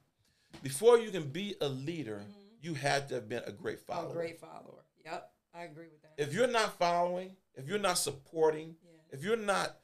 [0.62, 2.22] Before you can be a leader,
[2.62, 4.08] you had to have been a great follower.
[4.08, 4.18] Mm-hmm.
[4.18, 4.84] great follower.
[5.04, 6.14] Yep, I agree with that.
[6.18, 9.16] If you're not following, if you're not supporting, Yeah.
[9.16, 9.76] if you're not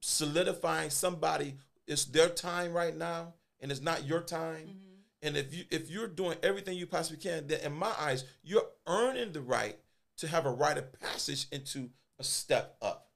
[0.00, 1.54] solidifying somebody,
[1.86, 4.66] it's their time right now, and it's not your time.
[4.66, 4.78] Mm-hmm.
[5.22, 8.66] And if you if you're doing everything you possibly can, then in my eyes, you're
[8.86, 9.78] earning the right
[10.18, 13.08] to have a rite of passage into a step up.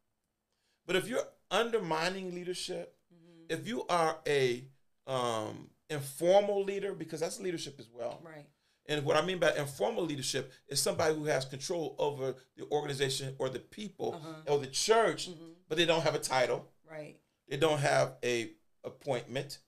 [0.86, 3.60] But if you're undermining leadership, Mm-hmm.
[3.60, 4.64] if you are a
[5.06, 8.20] um, informal leader, because that's leadership as well.
[8.24, 8.46] right.
[8.88, 13.34] And what I mean by informal leadership is somebody who has control over the organization
[13.38, 14.52] or the people Uh-huh.
[14.52, 15.28] or the church,
[15.68, 16.68] but they don't have a title.
[16.88, 17.16] Right.
[17.48, 18.50] They don't have a
[18.86, 19.58] appointment.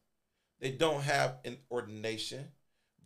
[0.60, 2.48] They don't have an ordination.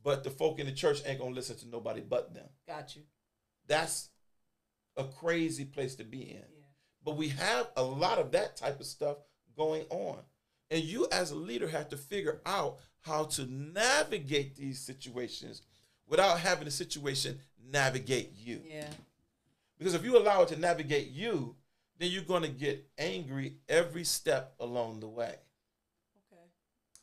[0.04, 2.48] But the folk in the church ain't gonna listen to nobody but them.
[2.66, 3.02] Got you.
[3.66, 4.10] That's
[4.96, 6.36] a crazy place to be in.
[6.36, 6.66] Yeah.
[7.04, 9.18] But we have a lot of that type of stuff
[9.56, 10.18] going on.
[10.70, 15.62] And you as a leader have to figure out how to navigate these situations
[16.08, 17.38] without having the situation
[17.70, 18.60] navigate you.
[18.64, 18.88] Yeah.
[19.78, 21.56] Because if you allow it to navigate you,
[21.98, 25.34] then you're going to get angry every step along the way.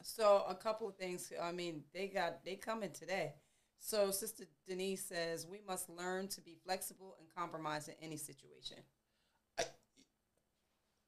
[0.02, 1.32] So a couple of things.
[1.42, 3.34] I mean, they got they coming today.
[3.80, 8.78] So Sister Denise says we must learn to be flexible and compromise in any situation.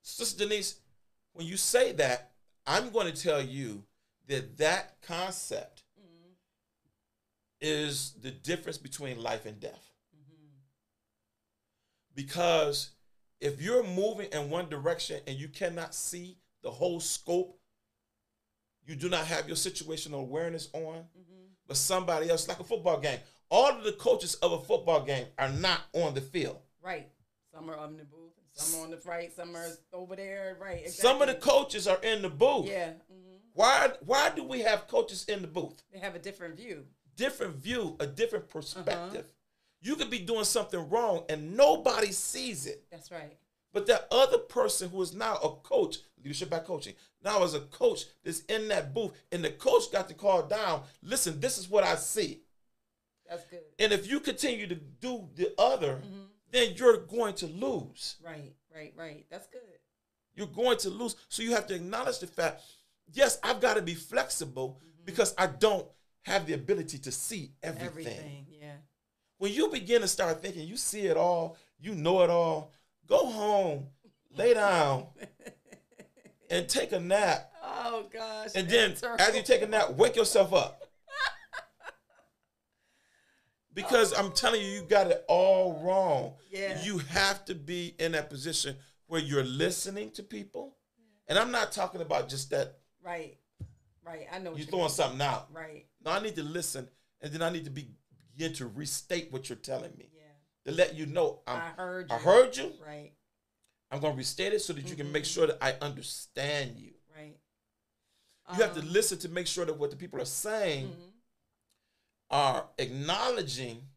[0.02, 0.80] Sister Denise,
[1.34, 2.32] when you say that,
[2.66, 3.84] I'm going to tell you
[4.28, 6.32] that that concept mm-hmm.
[7.60, 9.92] is the difference between life and death.
[10.16, 10.48] Mm-hmm.
[12.16, 12.92] Because
[13.40, 17.60] if you're moving in one direction and you cannot see the whole scope,
[18.86, 21.04] you do not have your situational awareness on,
[21.68, 25.26] but somebody else, like a football game, all of the coaches of a football game
[25.38, 26.58] are not on the field.
[26.84, 27.08] Right.
[27.54, 30.58] Some are on the booth, some are on the right, some are over there.
[30.60, 30.90] Right.
[30.90, 32.68] Some of the coaches are in the booth.
[32.68, 32.92] Yeah.
[33.10, 35.84] hmm Why why do we have coaches in the booth?
[35.94, 36.86] They have a different view.
[37.18, 38.96] Different view, a different perspective.
[38.96, 39.22] Uh-huh.
[39.82, 42.84] You could be doing something wrong and nobody sees it.
[42.92, 43.38] That's right.
[43.74, 47.62] But that other person who is now a coach, leadership by coaching, now as a
[47.62, 51.70] coach that's in that booth, and the coach got to call down, listen, this is
[51.70, 52.42] what I see.
[53.30, 53.62] That's good.
[53.80, 56.22] And if you continue to do the other, Mm-hmm.
[56.52, 58.18] then you're going to lose.
[58.26, 58.54] Right.
[58.76, 58.94] Right.
[58.98, 59.26] Right.
[59.32, 59.62] That's good.
[60.36, 61.16] You're going to lose.
[61.30, 62.62] So you have to acknowledge the fact,
[63.14, 65.86] yes, I've got to be flexible because I don't
[66.24, 67.88] have the ability to see everything.
[67.88, 68.46] Everything.
[68.50, 68.74] Yeah.
[69.38, 72.72] When you begin to start thinking you see it all, you know it all,
[73.08, 73.88] go home,
[74.36, 75.08] lay down,
[76.50, 77.52] and take a nap.
[77.64, 78.50] Oh gosh.
[78.56, 80.84] And then after you take a nap, wake yourself up.
[83.74, 86.34] Because I'm telling you, you got it all wrong.
[86.52, 86.84] Yeah.
[86.84, 88.76] You have to be in that position
[89.08, 90.76] where you're listening to people.
[91.30, 93.38] And I'm not talking about just that Right.
[94.06, 94.28] Right.
[94.32, 94.56] I know.
[94.56, 94.90] You're throwing mean.
[94.90, 95.48] something out.
[95.54, 95.86] Right.
[96.04, 96.88] No, I need to listen,
[97.22, 97.88] and then I need to be,
[98.36, 100.11] begin to restate what you're telling me.
[100.66, 102.16] To let you know I'm, I heard you.
[102.16, 102.72] I heard you.
[102.86, 103.12] Right.
[103.90, 105.34] I'm going to restate it so that you can make Mhm.
[105.34, 106.94] sure that I understand you.
[107.16, 107.36] Right.
[108.54, 111.12] You have to Um, listen to make sure that what the people are saying mhm.
[112.30, 113.88] are acknowledging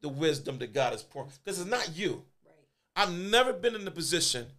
[0.00, 1.28] the wisdom that God has poured.
[1.42, 2.26] Because it's not you.
[2.44, 2.54] Right.
[2.96, 4.50] I've never been in a position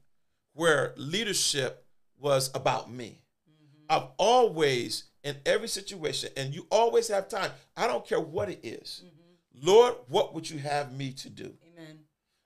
[0.54, 1.86] where leadership
[2.18, 3.22] was about me.
[3.50, 3.86] Mm-hmm.
[3.89, 7.52] I've always, in every situation, and you always have time.
[7.78, 9.04] I don't care what it is.
[9.06, 9.24] Mm-hmm.
[9.62, 11.54] Lord, what would you have me to do?
[11.74, 12.00] Amen.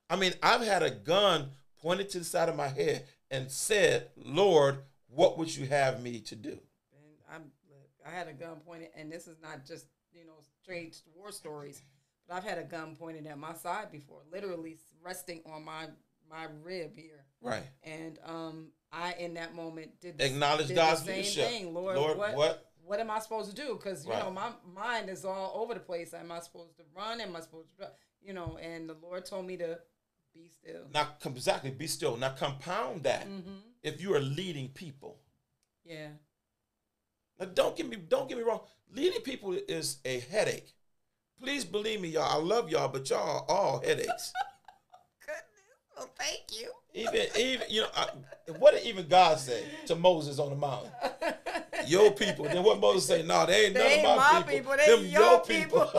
[0.09, 1.49] I mean, I've had a gun
[1.81, 6.19] pointed to the side of my head and said, Lord, what would you have me
[6.21, 6.51] to do?
[6.93, 7.51] And I'm.
[8.05, 11.81] I had a gun pointed, and this is not just you know straight war stories,
[12.27, 15.87] but I've had a gun pointed at my side before, literally resting on my
[16.29, 17.25] my rib here.
[17.41, 17.63] Right.
[17.83, 21.47] And um, I in that moment did the- Acknowledge did God's the same leadership.
[21.47, 21.73] thing.
[21.73, 22.68] Lord, Lord, what, what?
[22.89, 23.75] What am I supposed to do?
[23.75, 24.23] Because you Right.
[24.23, 26.11] know my mind is all over the place.
[26.15, 27.21] Am I supposed to run?
[27.21, 28.57] Am I supposed to, you know?
[28.59, 29.79] And the Lord told me to
[30.33, 30.87] be still.
[30.91, 32.17] Now, exactly, be still.
[32.17, 33.57] Now, compound that Mm-hmm.
[33.83, 35.19] if you are leading people.
[35.85, 36.09] Yeah.
[37.39, 38.61] Now, don't get me don't get me wrong.
[38.91, 40.73] Leading people is a headache,
[41.39, 42.23] please believe me, y'all.
[42.23, 44.33] I love y'all, but y'all are all headaches.
[45.25, 45.45] Goodness.
[45.95, 46.71] Well, thank you.
[46.95, 48.07] Even, even you know, I,
[48.57, 50.91] what did even God say to Moses on the mountain?
[51.87, 52.45] Your people.
[52.45, 53.23] Then what Moses say?
[53.23, 54.73] No, they ain't They none ain't of my, my people.
[54.73, 55.81] people, they Them your your people.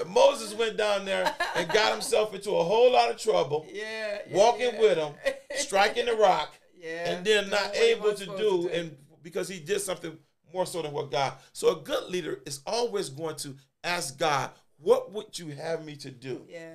[0.00, 4.18] and Moses went down there and got himself into a whole lot of trouble, Yeah.
[4.28, 4.80] yeah, walking yeah.
[4.80, 5.14] with him,
[5.56, 7.10] striking the rock, Yeah.
[7.12, 10.16] and then not what he able to do, and because he did something
[10.52, 11.34] more so than what God.
[11.52, 15.96] So a good leader is always going to ask God, "What would you have me
[15.96, 16.74] to do?" Yeah.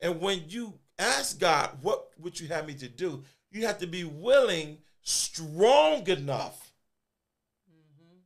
[0.00, 3.86] And when you ask God, "What would you have me to do?" you have to
[3.86, 6.72] be willing, strong enough,
[7.70, 8.18] Mm-hmm.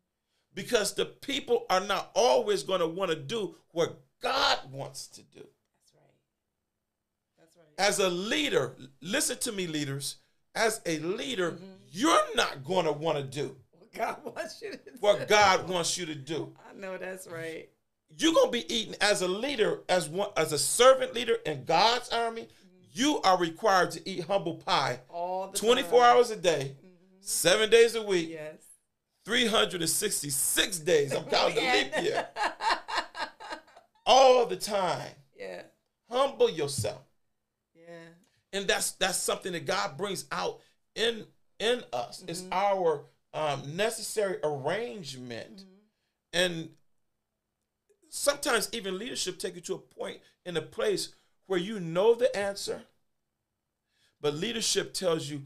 [0.54, 5.22] because the people are not always going to want to do what God wants to
[5.22, 5.46] do.
[5.78, 7.38] That's right.
[7.38, 7.86] That's right.
[7.86, 10.16] As a leader, listen to me, leaders.
[10.54, 11.64] As a leader, Mm-hmm.
[11.90, 14.90] you're not going to want to do What God wants you to do.
[15.00, 16.52] what God wants you to do.
[16.68, 17.68] I know that's right.
[18.16, 22.08] You're gonna be eating as a leader, as one as a servant leader in God's
[22.08, 22.48] army.
[22.90, 26.16] You are required to eat humble pie All the 24 time.
[26.16, 26.74] hours a day,
[27.20, 28.56] seven days a week, Yes.
[29.24, 31.14] 366 days.
[31.14, 32.26] I'm counting the leap year.
[34.06, 35.10] All the time.
[35.38, 35.62] Yeah.
[36.10, 37.02] Humble yourself.
[37.74, 37.94] Yeah.
[38.52, 40.60] And that's that's something that God brings out
[40.94, 41.26] in
[41.58, 42.24] in us.
[42.26, 42.52] It's Mm-hmm.
[42.52, 45.58] our um, necessary arrangement.
[45.58, 45.74] Mm-hmm.
[46.32, 46.70] And
[48.08, 51.10] sometimes even leadership take you to a point in a place
[51.46, 52.82] where you know the answer,
[54.20, 55.42] but leadership tells you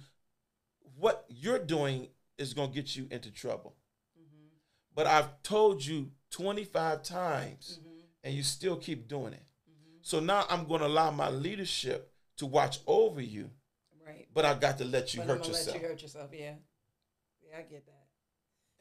[0.96, 2.08] what you're doing
[2.38, 3.74] is going to get you into trouble.
[4.18, 4.46] Mm-hmm.
[4.94, 7.80] But I've told you 25 times
[8.24, 9.42] and you still keep doing it.
[10.00, 13.50] So now I'm going to allow my leadership to watch over you,
[14.04, 14.26] Right.
[14.35, 15.74] but I got to let you But I'm hurt yourself.
[15.76, 16.30] Let you hurt yourself.
[16.32, 16.54] Yeah.
[17.48, 18.06] Yeah, I get that.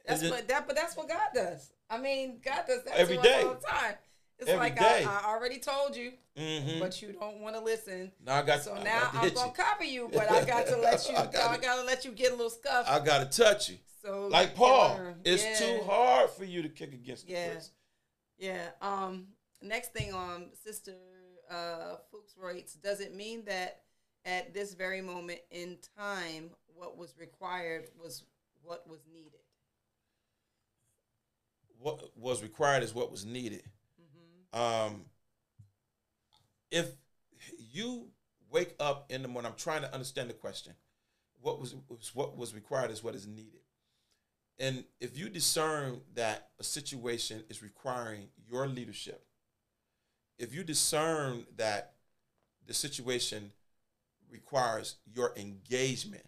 [0.07, 1.71] That's it- what that, but that's what God does.
[1.89, 3.43] I mean, God does that Every day.
[3.43, 3.95] all the time.
[4.41, 4.81] It's Every like.
[4.81, 6.79] I, I already told you, Mhm.
[6.79, 8.11] but you don't want to listen.
[8.25, 11.07] Now I got So I now I'm gonna cover you, but I got to let
[11.07, 11.15] you.
[11.15, 12.87] I I gotta- gotta, let you get a little scuff.
[12.89, 13.77] I got to touch you.
[14.01, 15.21] so Like Paul, learn.
[15.23, 17.59] it's too hard for you to kick against the Yeah.
[18.39, 18.67] Yeah.
[18.81, 19.27] Um.
[19.61, 20.95] Next thing, on Sister
[21.47, 23.83] uh, Fuchs writes, does it mean that
[24.25, 28.23] at this very moment in time, what was required was
[28.63, 29.41] what was needed?
[31.77, 33.63] What was required is what was needed.
[34.53, 35.05] Um,
[36.69, 36.91] if
[37.71, 38.07] you
[38.49, 40.73] wake up in the morning, I'm trying to understand the question.
[41.41, 43.61] What was, was what was required is what is needed.
[44.59, 49.25] And if you discern that a situation is requiring your leadership,
[50.37, 51.93] if you discern that
[52.67, 53.51] the situation
[54.29, 56.25] requires your engagement,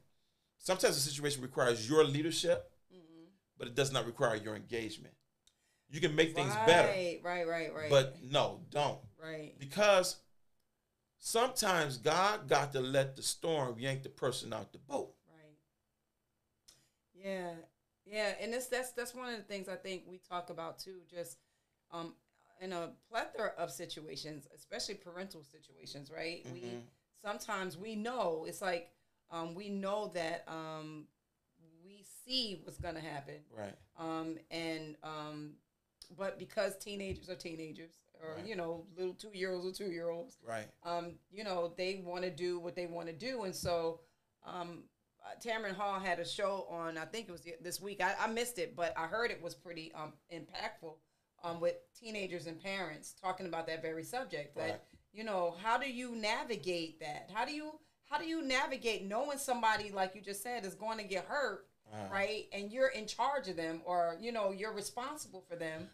[0.58, 3.26] sometimes the situation requires your leadership, Mm-hmm.
[3.58, 5.16] but it does not require your engagement.
[5.94, 7.90] You can make things better, Right, right, right, right.
[7.90, 8.98] but no, don't.
[9.24, 10.18] right, Because
[11.20, 15.14] sometimes God got to let the storm yank the person out the boat.
[15.32, 15.56] right.
[17.14, 17.52] Yeah,
[18.06, 21.02] yeah, and this that's that's one of the things I think we talk about too.
[21.10, 21.38] Just
[21.92, 22.16] um,
[22.60, 26.44] in a plethora of situations, especially parental situations, right?
[26.52, 26.82] We Mhm.
[27.24, 28.92] sometimes we know it's like
[29.30, 31.08] um, we know that um,
[31.86, 33.76] we see what's gonna happen, Right.
[33.98, 35.54] um, and um,
[36.18, 38.46] but because teenagers are teenagers, or Right.
[38.46, 40.68] you know, little two year olds or two year olds, Right.
[40.84, 44.02] um, you know, they want to do what they want to do, and so
[44.46, 44.84] um,
[45.26, 46.98] uh, Tamron Hall had a show on.
[46.98, 48.02] I think it was this week.
[48.02, 50.96] I, I missed it, but I heard it was pretty um, impactful
[51.44, 54.56] um, with teenagers and parents talking about that very subject.
[54.56, 54.82] That Right.
[55.14, 57.30] you know, how do you navigate that?
[57.34, 60.98] How do you how do you navigate knowing somebody like you just said is going
[61.00, 62.14] to get hurt, Uh-huh.
[62.14, 62.48] right?
[62.52, 65.90] And you're in charge of them, or you know, you're responsible for them,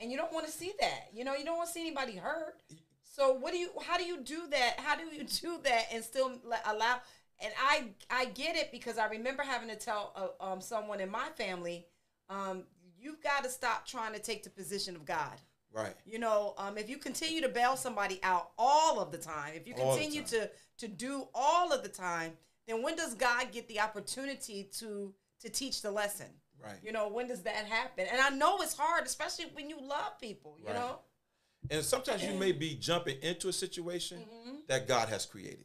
[0.00, 1.08] and you don't want to see that.
[1.12, 2.56] You know, you don't want to see anybody hurt.
[3.02, 3.70] So what do you?
[3.86, 4.80] How do you do that?
[4.80, 6.32] How do you do that and still
[6.66, 7.00] allow?
[7.40, 11.10] And I I get it because I remember having to tell uh, um, someone in
[11.10, 11.86] my family,
[12.28, 12.64] um,
[12.98, 15.40] you've got to stop trying to take the position of God.
[15.72, 15.94] Right.
[16.06, 19.66] You know, um, if you continue to bail somebody out all of the time, if
[19.66, 22.32] you continue to to do all of the time,
[22.66, 26.26] then when does God get the opportunity to to teach the lesson?
[26.64, 26.78] Right.
[26.82, 28.06] You know, when does that happen?
[28.10, 30.56] And I know it's hard, especially when you love people.
[30.60, 30.74] You Right.
[30.76, 31.00] know,
[31.70, 34.56] And sometimes you may be jumping into a situation mm-hmm.
[34.68, 35.64] that God has created.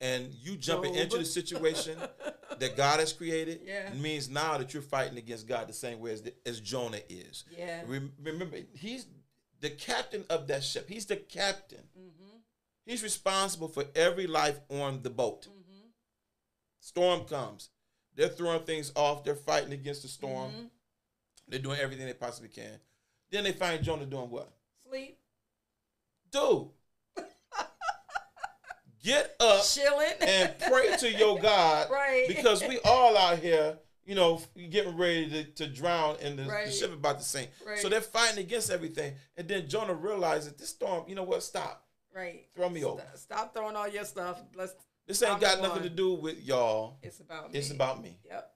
[0.00, 1.02] And you jumping Job.
[1.02, 1.98] into the situation
[2.58, 3.92] that God has created Yeah.
[3.94, 7.44] means now that you're fighting against God the same way as, the, as Jonah is.
[7.56, 7.82] Yeah.
[7.86, 9.06] Rem- Remember, he's
[9.60, 10.88] the captain of that ship.
[10.88, 11.82] He's the captain.
[11.98, 12.36] Mm-hmm.
[12.86, 15.48] He's responsible for every life on the boat.
[15.48, 15.88] Mm-hmm.
[16.80, 17.70] Storm comes.
[18.18, 19.22] They're throwing things off.
[19.22, 20.50] They're fighting against the storm.
[20.50, 20.62] Mm-hmm.
[21.46, 22.80] They're doing everything they possibly can.
[23.30, 24.50] Then they find Jonah doing what?
[24.88, 25.16] Sleep,
[26.32, 26.66] Dude,
[29.04, 32.24] get up chilling, and pray to your God, Right.
[32.26, 34.40] Because we all out here, you know,
[34.70, 36.66] getting ready to, to drown in the, Right.
[36.66, 37.50] the ship about to sink.
[37.64, 37.78] Right.
[37.78, 41.04] So they're fighting against everything, and then Jonah realizes this storm.
[41.06, 41.42] You know what?
[41.42, 41.84] Stop.
[42.14, 42.46] right.
[42.54, 43.00] Throw me over.
[43.14, 44.42] Stop, stop throwing all your stuff.
[44.56, 44.74] Let's.
[45.08, 46.98] This ain't I'm got nothing to do with y'all.
[47.02, 47.58] It's about me.
[47.58, 48.18] It's about me.
[48.26, 48.52] Yep.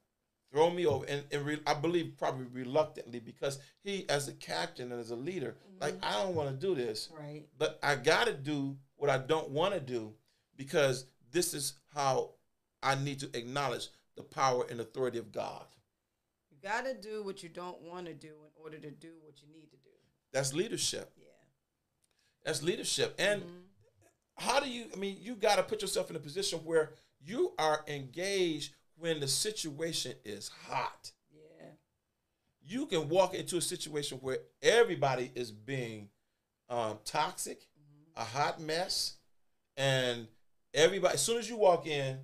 [0.52, 4.92] Throw me over, and, and re- I believe probably reluctantly because he, as a captain
[4.92, 6.04] and as a leader, like Mm-hmm.
[6.04, 7.08] I don't want to do this.
[7.18, 7.44] Right.
[7.58, 10.12] but I got to do what I don't want to do
[10.56, 12.32] because this is how
[12.82, 15.64] I need to acknowledge the power and authority of God.
[16.50, 19.40] You got to do what you don't want to do in order to do what
[19.40, 19.90] you need to do.
[20.34, 21.12] That's leadership.
[21.16, 21.24] Yeah.
[22.44, 23.14] That's leadership.
[23.18, 23.42] And
[24.42, 26.90] how do you, I mean, you got to put yourself in a position where
[27.24, 31.12] you are engaged when the situation is hot.
[31.32, 31.66] Yeah.
[32.64, 36.08] You can walk into a situation where everybody is being
[36.68, 37.62] um, toxic,
[38.16, 39.14] a hot mess,
[39.76, 40.26] and
[40.74, 42.18] everybody, as soon as you walk in,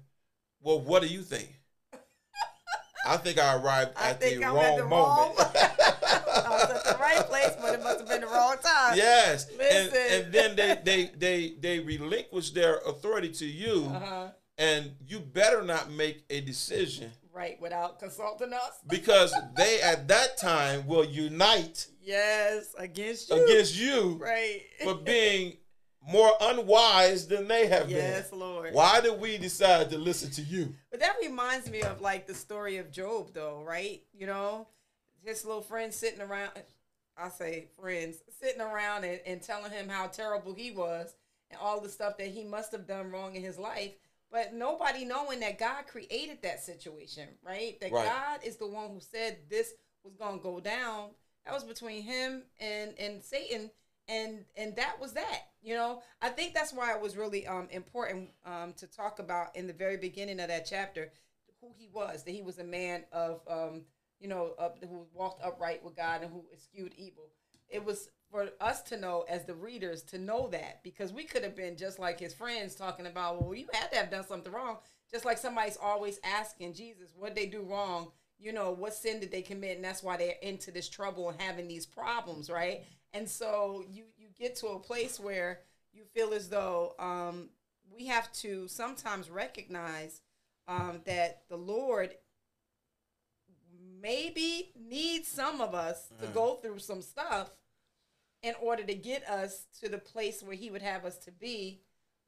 [0.61, 1.55] well, what do you think?
[3.07, 5.39] I think I arrived I at the I'm wrong at the moment.
[5.39, 6.78] wrong- I the
[7.19, 8.97] right place, but it must have been the wrong time.
[8.97, 9.99] yes, and, Listen.
[10.25, 14.29] and then they, they they they relinquish their authority to you, Uh-huh.
[14.59, 17.61] and you better not make a decision Right.
[17.61, 18.81] Without consulting us.
[18.89, 22.75] because they at that time will unite Yes.
[22.77, 23.45] Against you.
[23.45, 24.63] against you Right.
[24.83, 25.57] for being
[26.01, 28.11] more unwise than they have yes, been.
[28.11, 28.73] Yes, Lord.
[28.75, 30.75] Why did we decide to listen to you?
[30.91, 34.03] But that reminds me of like the story of Job, though, right?
[34.13, 34.67] You know,
[35.23, 36.51] his little friends sitting around.
[37.21, 41.15] I say friends sitting around and, and telling him how terrible he was
[41.51, 43.93] and all the stuff that he must have done wrong in his life.
[44.31, 47.81] But nobody knowing that God created that situation, right?
[47.81, 48.07] That Right.
[48.07, 49.73] God is the one who said this
[50.05, 51.11] was gonna go down.
[51.45, 53.71] That was between him and and Satan,
[54.07, 55.45] and and that was that.
[55.63, 59.57] You know, I think that's why it was really um important um to talk about
[59.57, 61.11] in the very beginning of that chapter
[61.63, 62.23] who he was.
[62.25, 63.87] That he was a man of um
[64.21, 67.31] you know of, who walked upright with God and who eschewed evil.
[67.69, 71.43] It was for us to know as the readers to know that because we could
[71.43, 74.53] have been just like his friends talking about well you had to have done something
[74.53, 74.79] wrong.
[75.11, 78.11] Just like somebody's always asking jesus what they do wrong?
[78.39, 79.77] You know what sin did they commit?
[79.77, 82.85] And that's why they're into this trouble and having these problems right?
[83.13, 85.61] And so you you get to a place where
[85.93, 87.49] you feel as though um,
[87.91, 90.21] we have to sometimes recognize
[90.69, 92.15] um, that the lord
[94.01, 97.51] maybe needs some of us to go through some stuff
[98.43, 101.81] in order to get us to the place where he would have us to be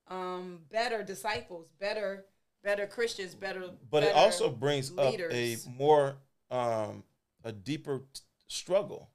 [0.08, 2.24] um, better disciples better
[2.64, 5.30] better christians better But it also brings leaders.
[5.66, 6.16] up a more
[6.50, 7.04] um,
[7.44, 9.10] a deeper t- struggle.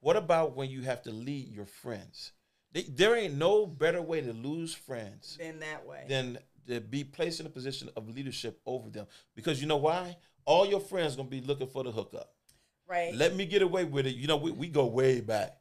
[0.00, 2.32] What about when you have to lead your friends?
[2.72, 7.02] They, there ain't no better way to lose friends than that way than to be
[7.02, 9.06] placed in a position of leadership over them.
[9.34, 10.16] Because you know why?
[10.44, 12.32] All your friends gonna be looking for the hookup.
[12.88, 14.16] right Let me get away with it.
[14.16, 15.56] You know, we, we go way back.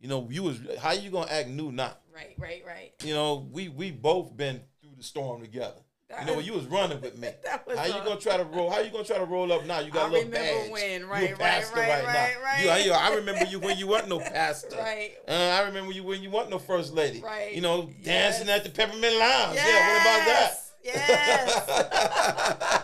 [0.00, 1.92] You know, you was how you gonna act new now?
[2.14, 5.74] right right right You know, we we both been through the storm together.
[6.20, 7.28] You know, when you was running with me.
[7.44, 8.70] That was how you gonna try to roll?
[8.70, 9.80] How you gonna try to roll up now?
[9.80, 10.70] You got I a little remember badge.
[10.70, 12.70] when, You a right, right, pastor right, right, right, now.
[12.70, 12.84] right.
[12.84, 14.76] You, I, I remember you when you weren't no pastor.
[14.76, 15.12] Right.
[15.26, 17.20] Uh, I remember you when you weren't no first lady.
[17.20, 17.52] Right.
[17.54, 18.58] You know, dancing Yes.
[18.58, 19.56] at the Peppermint Lounge.
[19.56, 19.92] Yeah.
[19.92, 20.50] What about that?
[20.84, 22.83] Yes.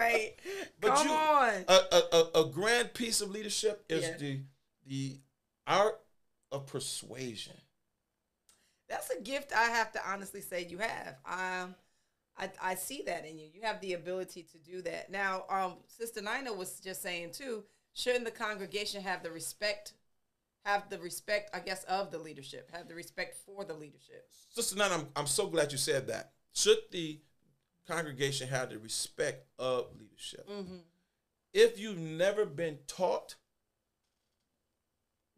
[0.00, 0.68] I know that's right.
[0.80, 1.64] But Come you- on.
[1.68, 2.02] a, a,
[2.40, 4.16] a, a grand piece of leadership is Yeah.
[4.16, 4.40] the
[4.86, 5.20] the
[5.66, 6.00] art
[6.50, 7.54] of persuasion.
[8.88, 11.16] That's a gift I have to honestly say you have.
[11.24, 11.74] Um,
[12.36, 13.46] I, I see that in you.
[13.52, 15.10] You have the ability to do that.
[15.10, 19.92] Now, um, Sister Nina was just saying too, shouldn't the congregation have the respect,
[20.64, 24.26] have the respect, I guess, of the leadership, have the respect for the leadership?
[24.48, 26.32] Sister Nana, I'm, I'm so glad you said that.
[26.52, 27.20] Should the
[27.94, 30.48] congregation have the respect of leadership?
[30.48, 30.76] Mm-hmm.
[31.52, 33.34] If you've never been taught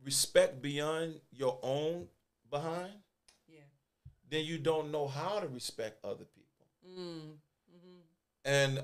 [0.05, 2.09] respect beyond your own
[2.51, 2.93] behind,
[3.49, 3.61] Yeah.
[4.29, 6.67] then you don't know how to respect other people.
[6.87, 7.39] Mm.
[7.75, 7.99] Mm-hmm.
[8.45, 8.83] And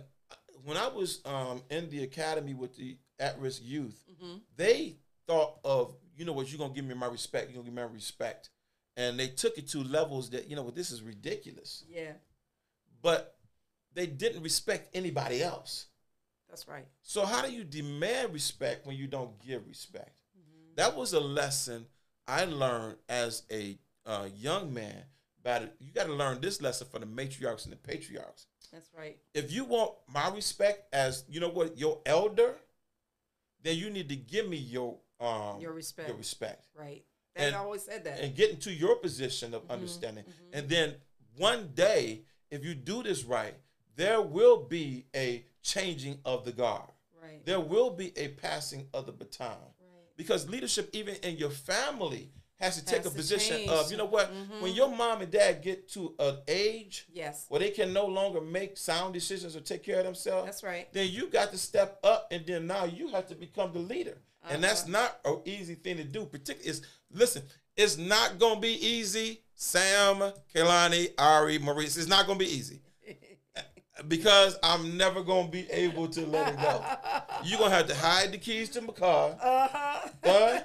[0.64, 4.38] when I was um, in the academy with the at-risk youth, Mm-hmm.
[4.56, 4.96] they
[5.26, 7.82] thought of, you know what, you're gonna give me my respect, you're gonna give me
[7.82, 8.50] my respect.
[8.96, 11.84] And they took it to levels that, you know what, this is ridiculous.
[11.88, 12.12] Yeah,
[13.02, 13.36] But
[13.98, 15.86] they didn't respect anybody else.
[16.48, 16.86] that's right.
[17.02, 20.20] So how do you demand respect when you don't give respect?
[20.38, 20.74] Mm-hmm.
[20.76, 21.86] That was a lesson
[22.26, 25.02] I learned as a uh, young man.
[25.42, 28.46] But you got to learn this lesson from the matriarchs and the patriarchs.
[28.72, 29.16] That's right.
[29.34, 32.56] If you want my respect as you know what your elder,
[33.62, 36.08] then you need to give me your um, Your respect.
[36.08, 36.66] Your respect.
[36.78, 37.04] Right.
[37.34, 38.20] Dad And- always said that.
[38.20, 39.64] and get into your position Mm-hmm.
[39.64, 40.24] of understanding.
[40.52, 40.94] And then
[41.36, 43.54] one day, if you do this right,
[43.98, 46.88] there will be a changing of the guard.
[47.22, 47.44] right.
[47.44, 49.48] There will be a passing of the baton.
[49.50, 50.16] Right.
[50.16, 52.30] Because leadership, even in your family,
[52.60, 53.70] has to take Has a position change.
[53.70, 54.60] of, you know what, Mhm.
[54.62, 57.44] when your mom and dad get to an age Yes.
[57.48, 60.92] where they can no longer make sound decisions or take care of themselves, That's right.
[60.92, 64.18] then you got to step up and then now you have to become the leader.
[64.48, 64.90] And that's Uh-huh.
[64.92, 66.24] not an easy thing to do.
[66.24, 67.42] Particularly, is listen,
[67.76, 69.42] it's not gonna be easy.
[69.54, 72.80] Sam, Kelani, Ari, Maurice, it's not gonna be easy
[74.06, 76.84] because I'm never gonna be able to let it go.
[77.44, 79.36] You're gonna have to hide the keys to my car.
[79.42, 80.60] Uh-huh.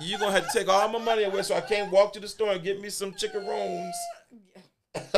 [0.00, 2.28] You're gonna have to take all my money away so I can't walk to the
[2.28, 3.94] store and get me some chicken rooms.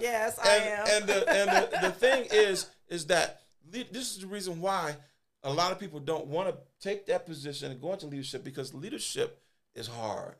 [0.00, 0.86] Yes, I am.
[0.88, 3.40] and, And the and the, the thing is is that
[3.70, 4.96] this is the reason why
[5.44, 8.74] a lot of people don't want to take that position and go into leadership because
[8.74, 9.40] leadership
[9.74, 10.34] is hard.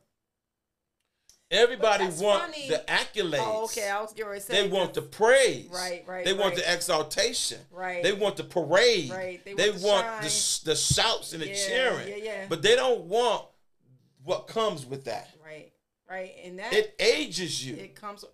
[1.53, 3.37] Everybody wants the accolades.
[3.39, 3.89] Oh, okay.
[3.89, 5.69] I was getting to say They want the praise.
[5.71, 6.65] Right, right, They want right.
[6.65, 7.59] the exaltation.
[7.71, 8.01] Right.
[8.01, 9.11] They want the parade.
[9.11, 12.07] Right, they They, want the want the, the shouts and the cheering.
[12.09, 12.45] yeah, yeah.
[12.49, 13.45] But they don't want
[14.23, 15.29] what comes with that.
[15.45, 15.71] Right.
[16.09, 16.33] Right.
[16.43, 17.75] And that It ages you.
[17.75, 18.25] it comes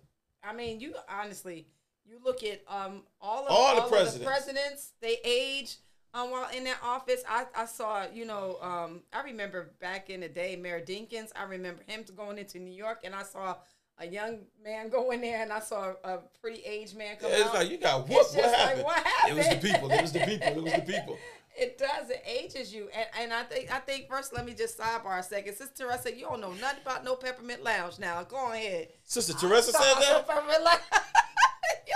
[0.42, 1.66] I mean, you honestly,
[2.06, 4.24] you look at um all of All the of presidents.
[4.24, 5.76] presidents, they age
[6.14, 7.22] um while in that office.
[7.28, 11.44] I, I saw, you know, um I remember back in the day, Mayor Dinkins, I
[11.44, 13.56] remember him going into New York and I saw
[13.98, 17.42] a young man go in there and I saw a pretty aged man come it's
[17.48, 17.54] out.
[17.54, 18.10] like you got It's.
[18.10, 19.30] What just like, happened?
[19.30, 19.90] It was the people.
[19.90, 20.48] It was the people.
[20.48, 21.18] It was the people.
[21.58, 22.08] It does.
[22.08, 25.22] It ages you, and and I think I think first let me just sidebar a
[25.22, 25.56] second.
[25.56, 27.98] Sister Teresa, you don't know nothing about no peppermint lounge.
[27.98, 28.88] Now go ahead.
[29.04, 30.26] Sister Teresa said that.
[30.28, 30.80] peppermint lounge.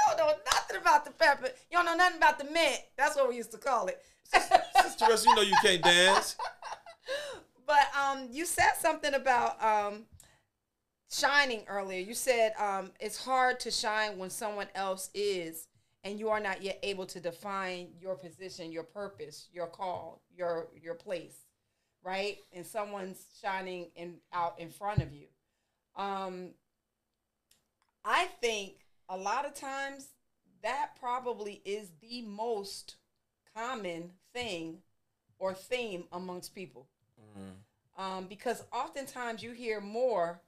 [0.07, 1.49] don't know nothing about the pepper.
[1.71, 2.81] You don't know nothing about the mint.
[2.97, 4.01] That's what we used to call it.
[4.25, 6.37] Sister Teresa, you know you can't dance.
[7.67, 10.05] But um, you said something about um,
[11.11, 12.01] shining earlier.
[12.01, 15.69] You said um, it's hard to shine when someone else is,
[16.03, 20.69] and you are not yet able to define your position, your purpose, your call, your
[20.81, 21.37] your place,
[22.03, 22.37] right?
[22.53, 25.27] And someone's shining in out in front of you.
[25.97, 26.51] Um,
[28.05, 28.75] I think
[29.09, 30.09] a lot of times
[30.63, 32.97] that probably is the most
[33.55, 34.79] common thing
[35.39, 36.89] or theme amongst people
[37.97, 40.41] um, because oftentimes you hear more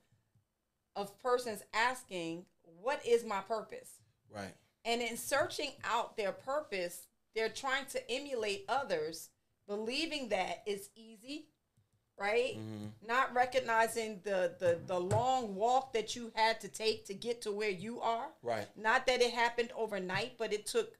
[0.94, 2.46] of persons asking,
[2.80, 4.00] "What is my purpose?"
[4.30, 4.54] Right.
[4.84, 9.30] And in searching out their purpose, they're trying to emulate others,
[9.66, 11.48] believing that it's easy,
[12.18, 12.58] right?
[12.58, 13.06] Mm-hmm.
[13.06, 17.52] Not recognizing the, the the long walk that you had to take to get to
[17.52, 18.28] where you are.
[18.42, 18.66] Right.
[18.76, 20.94] Not that it happened overnight, but it took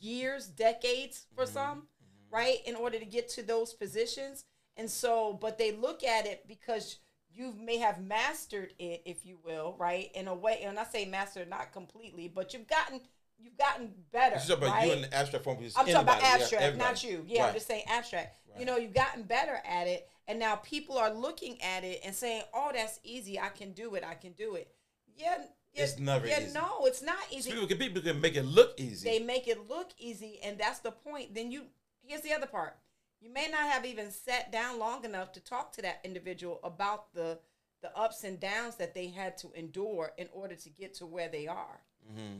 [0.00, 1.54] years, decades for mm-hmm.
[1.54, 2.34] some, mm-hmm.
[2.34, 4.44] right, in order to get to those positions.
[4.76, 6.98] And so, but they look at it because
[7.34, 10.60] you may have mastered it, if you will, right, in a way.
[10.64, 13.00] And I say mastered, not completely, but you've gotten
[13.42, 14.36] you've gotten better.
[14.36, 14.86] You're talking about right?
[14.86, 15.58] you in the abstract form.
[15.58, 17.24] I'm talking about anybody, yeah, abstract, not you.
[17.26, 18.36] Yeah, I'm just saying abstract.
[18.58, 22.14] You know, you've gotten better at it, and now people are looking at it and
[22.14, 23.40] saying, "Oh, that's easy.
[23.40, 24.04] I can do it.
[24.04, 24.70] I can do it."
[25.16, 25.38] Yeah,
[25.72, 26.52] yeah It's never yeah, easy.
[26.52, 27.50] no, it's not So easy.
[27.50, 29.08] people can people can make it look easy.
[29.08, 31.34] They make it look easy, and that's the point.
[31.34, 31.64] Then you
[32.02, 32.76] here's the other part.
[33.20, 37.14] You may not have even sat down long enough to talk to that individual about
[37.14, 37.38] the
[37.82, 41.28] the ups and downs that they had to endure in order to get to where
[41.28, 41.80] they are.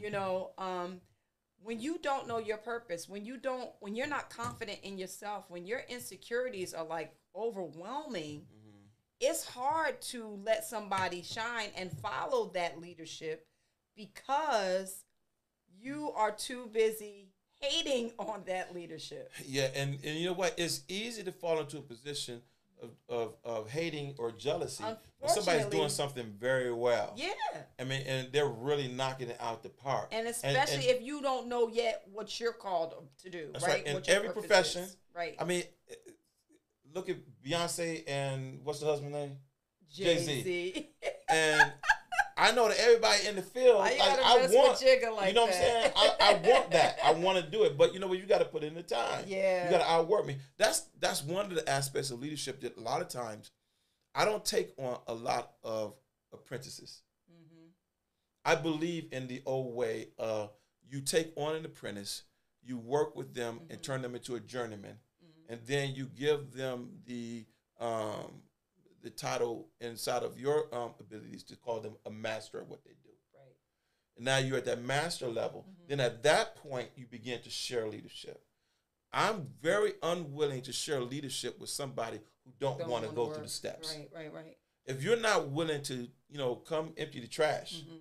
[0.00, 1.00] You know, um,
[1.62, 5.44] when you don't know your purpose, when you don't, when you're not confident in yourself,
[5.48, 8.46] when your insecurities are like overwhelming,
[9.20, 13.46] it's hard to let somebody shine and follow that leadership
[13.96, 15.04] because
[15.80, 17.28] you are too busy
[17.60, 19.30] hating on that leadership.
[19.46, 20.54] Yeah, and, and you know what?
[20.58, 22.42] It's easy to fall into a position
[22.82, 24.84] of, of, of hating or jealousy
[25.18, 27.14] when somebody's doing something very well.
[27.16, 27.28] Yeah.
[27.78, 30.08] I mean, and they're really knocking it out the park.
[30.12, 33.62] And especially if you don't know yet what you're called to do, right?
[33.62, 33.86] right.
[33.86, 34.96] In every profession, is.
[35.14, 35.36] right?
[35.38, 35.94] I mean, eh,
[36.94, 39.36] look at Beyonce and what's the husband's name?
[39.90, 40.18] Jay.
[40.18, 40.88] Z.
[41.28, 41.72] And
[42.42, 44.82] I know that everybody in the field, like I want,
[45.16, 45.92] like you know what I'm saying?
[45.96, 46.98] I, I want that.
[47.04, 48.18] I want to do it, but you know what?
[48.18, 49.24] You got to put in the time.
[49.28, 49.64] Yeah.
[49.64, 50.38] you got to outwork me.
[50.58, 53.52] That's that's one of the aspects of leadership that a lot of times
[54.14, 55.94] I don't take on a lot of
[56.32, 57.02] apprentices.
[57.30, 57.66] Mm-hmm.
[58.44, 60.50] I believe in the old way of
[60.90, 62.24] you take on an apprentice,
[62.62, 63.72] you work with them Mm-hmm.
[63.72, 64.96] and turn them into a journeyman,
[65.48, 67.44] and then you give them the
[67.80, 68.42] um,
[69.02, 72.90] the title inside of your um, abilities to call them a master of what they
[73.02, 73.10] do.
[73.34, 73.54] right.
[74.16, 75.66] And now you're at that master level.
[75.68, 75.88] Mm-hmm.
[75.88, 78.42] Then at that point, you begin to share leadership.
[79.12, 83.34] I'm very unwilling to share leadership with somebody who don't, Don't want to go work.
[83.34, 83.94] through the steps.
[83.96, 84.56] Right, right, right.
[84.86, 87.96] If you're not willing to, you know, come empty the trash, hmm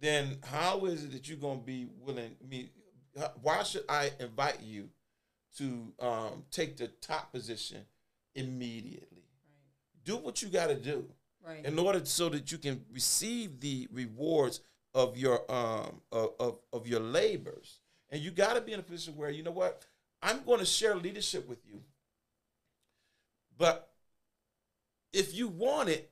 [0.00, 2.36] then how is it that you're going to be willing?
[2.42, 2.68] I mean,
[3.40, 4.90] why should I invite you
[5.56, 7.78] to um, take the top position
[8.34, 9.23] immediately?
[10.04, 11.04] Do what you got to do
[11.46, 14.60] Right, in order so that you can receive the rewards
[14.94, 17.80] of your um of, of, of your labors.
[18.10, 19.84] And you got to be in a position where you know what
[20.22, 21.82] I'm going to share leadership with you.
[23.58, 23.90] But
[25.12, 26.10] if you want it,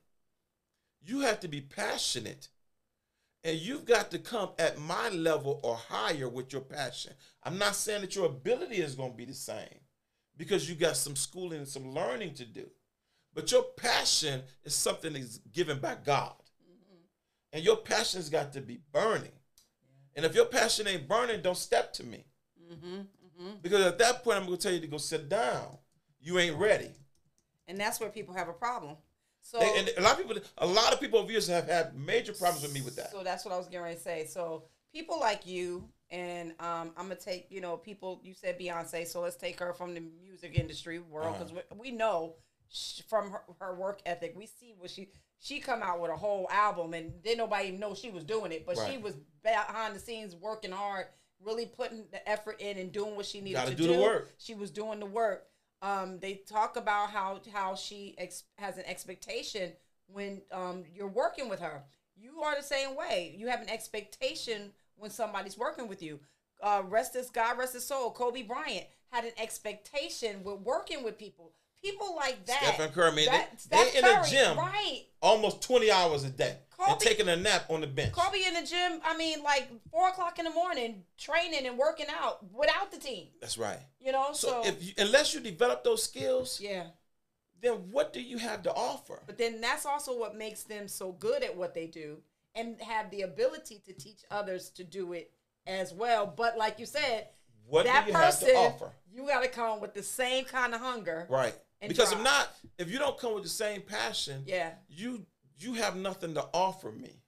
[1.04, 2.48] you have to be passionate.
[3.44, 7.12] And you've got to come at my level or higher with your passion.
[7.42, 9.80] I'm not saying that your ability is going to be the same
[10.36, 12.70] because you got some schooling and some learning to do.
[13.34, 16.34] But your passion is something that's given by God.
[17.52, 19.32] And your passion's got to be burning.
[20.16, 22.24] And if your passion ain't burning, don't step to me.
[22.68, 23.00] hmm
[23.38, 25.76] hmm Because at that point, I'm going to tell you to go sit down.
[26.20, 26.90] You ain't ready.
[27.68, 28.96] And that's where people have a problem.
[29.40, 31.96] So, They- and a lot of people, a lot of people over years have had
[31.96, 33.10] major problems with me with that.
[33.10, 34.26] So that's what I was getting ready to say.
[34.26, 38.20] So people like you, and um, I'm gonna take you know people.
[38.22, 41.62] You said Beyonce, so let's take her from the music industry world because Uh-huh.
[41.72, 42.36] we, we know
[43.08, 46.48] from her, her work ethic, we see what she she come out with a whole
[46.50, 49.98] album, and didn't nobody even know she was doing it, but she was behind the
[49.98, 51.06] scenes working hard,
[51.44, 54.30] really putting the effort in and doing what she needed Gotta to do the work.
[54.38, 55.46] She was doing the work.
[55.82, 59.72] Um, they talk about how how she ex- has an expectation
[60.06, 61.82] when um, you're working with her.
[62.14, 63.34] You are the same way.
[63.36, 66.20] You have an expectation when somebody's working with you.
[66.62, 68.12] Uh, rest his God, rest his soul.
[68.12, 71.52] Kobe Bryant had an expectation with working with people.
[71.82, 72.74] People like that.
[72.74, 75.02] Stephen Curry, I mean, that- they, they in the gym right?
[75.20, 76.56] almost 20 hours a day
[76.88, 78.12] and taking a nap on the bench.
[78.12, 79.00] Kobe in the gym.
[79.04, 83.28] I mean, like four o'clock in the morning, training and working out without the team.
[83.40, 83.78] That's right.
[84.00, 86.84] You know, So, so, if you, unless you develop those skills, yeah.
[87.60, 89.20] then what do you have to offer?
[89.26, 92.18] But then that's also what makes them so good at what they do
[92.54, 95.30] and have the ability to teach others to do it
[95.66, 96.26] as well.
[96.36, 97.28] But like you said,
[97.66, 98.90] What that do you have person, to offer?
[99.12, 101.26] you got to come with the same kind of hunger.
[101.30, 101.54] Right.
[101.82, 102.24] And Because if drive.
[102.24, 104.72] not, if you don't come with the same passion, Yeah.
[104.88, 105.26] you
[105.58, 107.22] you have nothing to offer me.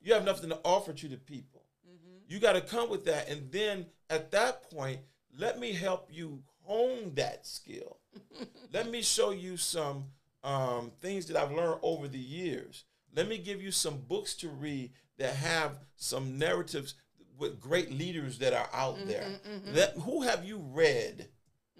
[0.00, 1.64] You have nothing to offer to the people.
[1.86, 2.16] Mm-hmm.
[2.28, 5.00] You got to come with that, and then at that point,
[5.36, 7.98] let me help you hone that skill.
[8.72, 10.06] let me show you some
[10.42, 12.84] um, things that I've learned over the years.
[13.14, 16.94] Let me give you some books to read that have some narratives
[17.38, 19.26] with great leaders that are out there.
[19.66, 21.28] Let, who have you read?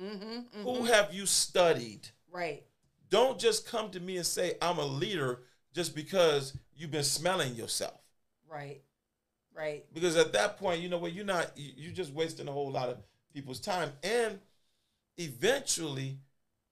[0.03, 2.09] Mm-hmm, Who have you studied?
[2.33, 2.65] Right.
[3.11, 5.41] Don't just come to me and say I'm a leader
[5.73, 8.01] just because you've been smelling yourself.
[8.51, 8.81] Right.
[9.55, 9.85] Right.
[9.93, 12.89] Because at that point, you know what, you're not you're just wasting a whole lot
[12.89, 12.99] of
[13.33, 14.39] people's time and
[15.17, 16.19] eventually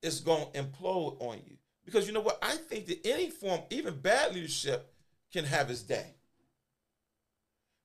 [0.01, 1.55] it's going to implode on you.
[1.85, 4.93] Because you know what, I think that any form, even bad leadership
[5.31, 6.15] can have its day.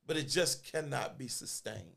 [0.07, 1.97] But it just cannot be sustained.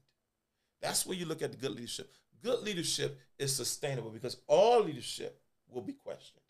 [0.82, 2.14] That's where you look at the good leadership.
[2.44, 6.42] Good leadership is sustainable because all leadership will be questioned.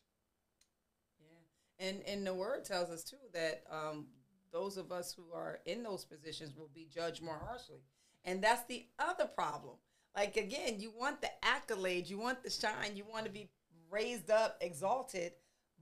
[1.19, 1.87] Yeah.
[1.87, 4.07] And and the word tells us too that um,
[4.51, 7.83] those of us who are in those positions will be judged more harshly.
[8.23, 9.75] And that's the other problem.
[10.15, 13.49] Like again, you want the accolades, you want the shine, you want to be
[13.89, 15.33] raised up, exalted,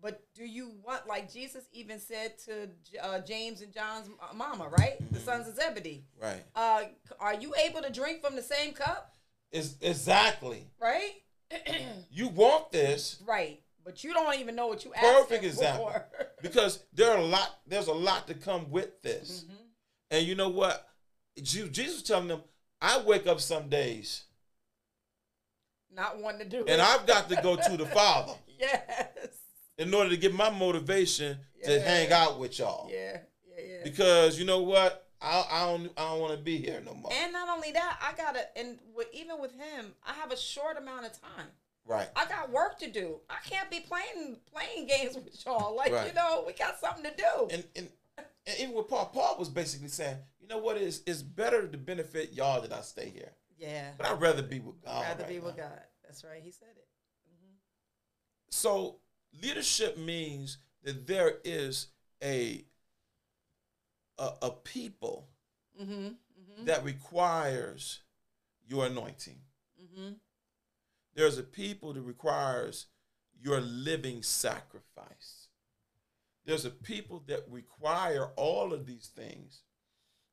[0.01, 2.70] but do you want like Jesus even said to
[3.01, 4.95] uh, James and John's mama, right?
[5.12, 6.05] The sons of Zebedee.
[6.22, 6.43] Right.
[6.55, 6.84] Uh,
[7.20, 9.16] are you able to drink from the same cup?
[9.52, 10.66] It's exactly.
[10.80, 11.12] Right?
[12.12, 13.62] You want this right.
[13.86, 16.06] But you don't even know what you asked perfect example for.
[16.41, 19.56] because there are a lot there's a lot to come with this Mhm.
[20.12, 20.88] and you know what
[21.41, 22.41] jesus was telling them
[22.82, 24.26] i wake up some days
[25.91, 26.70] Not wanting to do it.
[26.70, 29.08] and i've got to go to the father Yes.
[29.78, 33.20] in order to get my motivation to hang out with y'all Yeah.
[33.47, 33.64] Yeah.
[33.66, 33.84] Yeah.
[33.84, 37.11] because you know what i, I don't i don't want to be here no more
[37.13, 40.78] And not only that, I gotta, and with, even with him, I have a short
[40.78, 41.47] amount of time.
[41.86, 43.20] right I got work to do.
[43.30, 45.76] I can't be playing playing games with y'all.
[45.76, 46.07] Like Right.
[46.07, 47.47] you know, we got something to do.
[47.51, 47.89] and, and
[48.47, 51.78] and even with paul paul was basically saying you know what is it's, better to
[51.78, 53.91] benefit y'all that i stay here yeah.
[53.97, 55.63] but i'd rather be with god rather right be with now.
[55.63, 55.82] God.
[56.03, 56.41] That's right.
[56.43, 56.88] He said it.
[57.30, 57.53] Mm-hmm.
[58.49, 58.95] So
[59.43, 61.88] leadership means that there is
[62.24, 62.65] a
[64.20, 65.28] a, a people
[65.82, 65.93] Mm-hmm.
[65.93, 66.65] Mm-hmm.
[66.65, 67.99] that requires
[68.67, 69.38] your anointing.
[69.82, 70.13] Mm-hmm.
[71.15, 72.88] There's a people that requires
[73.41, 75.47] your living sacrifice.
[76.45, 79.61] There's a people that require all of these things.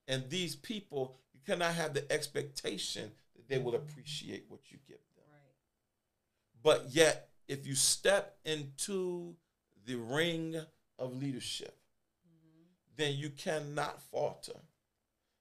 [0.09, 4.99] And these people, you cannot have the expectation that they will appreciate what you give
[5.14, 5.24] them.
[5.30, 6.62] Right.
[6.62, 9.37] But yet, if you step into
[9.84, 10.57] the ring
[10.99, 11.76] of leadership,
[12.97, 14.59] then you cannot falter.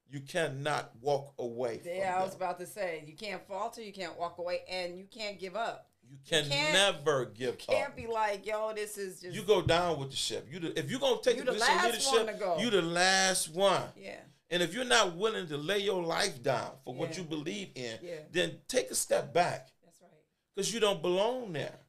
[0.09, 1.79] You cannot walk away.
[1.79, 2.41] from Yeah, I was them.
[2.41, 5.89] about to say you can't falter, you can't walk away, and you can't give up.
[6.07, 7.95] You can can't- never give up Can't up.
[7.95, 10.47] be like, yo, this is just You go down with the ship.
[10.51, 12.45] You the, if you're gonna take You the the position of last one leadership, to
[12.45, 12.57] go.
[12.59, 13.83] you the last one.
[13.97, 14.19] yeah,
[14.51, 17.97] And if you're not willing to lay your life down for what you believe in,
[18.03, 18.19] Yeah.
[18.31, 20.11] then take a step back that's right.
[20.53, 21.79] because you don't belong there.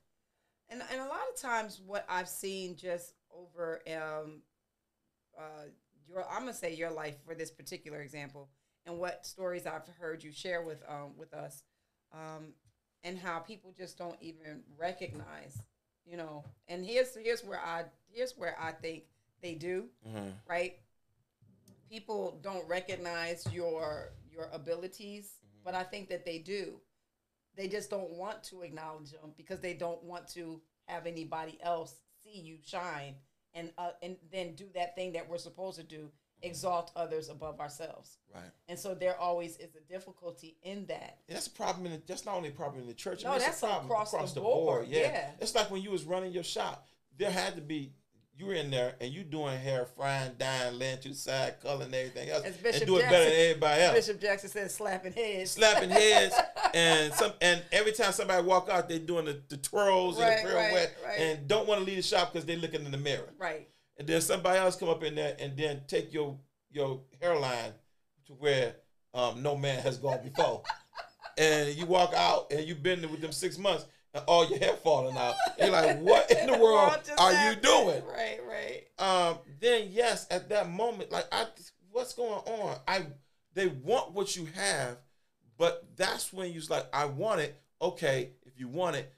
[0.70, 4.40] And and a lot of times, what I've seen just over um,
[5.38, 5.66] uh,
[6.08, 8.48] your I'm gonna say your life for this particular example,
[8.84, 11.62] and what stories I've heard you share with um with us,
[12.12, 12.54] um,
[13.04, 15.58] and how people just don't even recognize,
[16.04, 16.44] you know.
[16.68, 19.04] And here's here's where I here's where I think
[19.42, 19.86] they do
[20.48, 20.74] right.
[21.90, 25.34] People don't recognize your your abilities,
[25.64, 26.80] but I think that they do.
[27.56, 31.94] They just don't want to acknowledge them because they don't want to have anybody else
[32.22, 33.14] see you shine
[33.56, 36.10] and uh, and then do that thing that we're supposed to do,
[36.42, 38.18] exalt others above ourselves.
[38.32, 38.44] Right.
[38.68, 41.18] And so there always is a difficulty in that.
[41.28, 41.86] And that's a problem.
[41.86, 43.24] In the, that's not only a problem in the church.
[43.24, 45.00] No, it's a that's problem across the board, Yeah.
[45.00, 45.30] yeah.
[45.40, 46.86] it's like when you was running your shop.
[47.18, 47.94] There had to be
[48.38, 51.84] you were in there and you doing hair, frying, dyeing, laying to the side, color,
[51.84, 53.94] and everything else, As and Bishop do it better than Jackson- everybody else.
[53.94, 55.50] Bishop Jackson says slapping heads.
[55.52, 56.34] Slapping heads
[56.74, 60.48] and some and every time somebody walk out, they doing the, the twirls Right, and
[60.48, 61.20] the right, pirouette right.
[61.20, 63.32] and don't want to leave the shop because they looking in the mirror.
[63.38, 63.68] Right.
[63.98, 66.38] And then somebody else come up in there and then take your
[66.70, 67.72] your hairline
[68.26, 68.74] to where
[69.14, 70.62] um, no man has gone before.
[71.38, 73.86] and you walk out and you've been there with them six months
[74.16, 75.34] and all your hair falling out.
[75.58, 78.02] And you're like, what in the world are you doing?
[78.06, 78.84] Right, right.
[78.98, 81.46] Um, then yes, at that moment, like I
[81.92, 82.76] what's going on?
[82.88, 83.02] I
[83.54, 84.96] they want what you have,
[85.58, 87.60] but that's when you's like, I want it.
[87.80, 89.12] Okay, if you want it,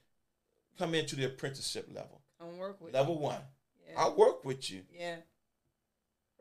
[0.79, 2.21] come into the apprenticeship level.
[2.41, 3.41] Come work with Level one.
[3.87, 3.95] you.
[3.97, 4.83] I'll work with you.
[4.93, 5.17] Yeah.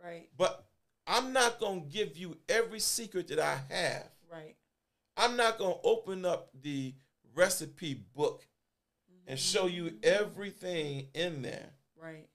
[0.03, 0.64] Right, But
[1.08, 4.08] I'm not to give you every secret that I have.
[4.32, 4.55] right.
[5.18, 6.93] I'm not to open up the
[7.38, 8.45] recipe book
[9.27, 11.69] and show you everything in there
[12.01, 12.27] Right.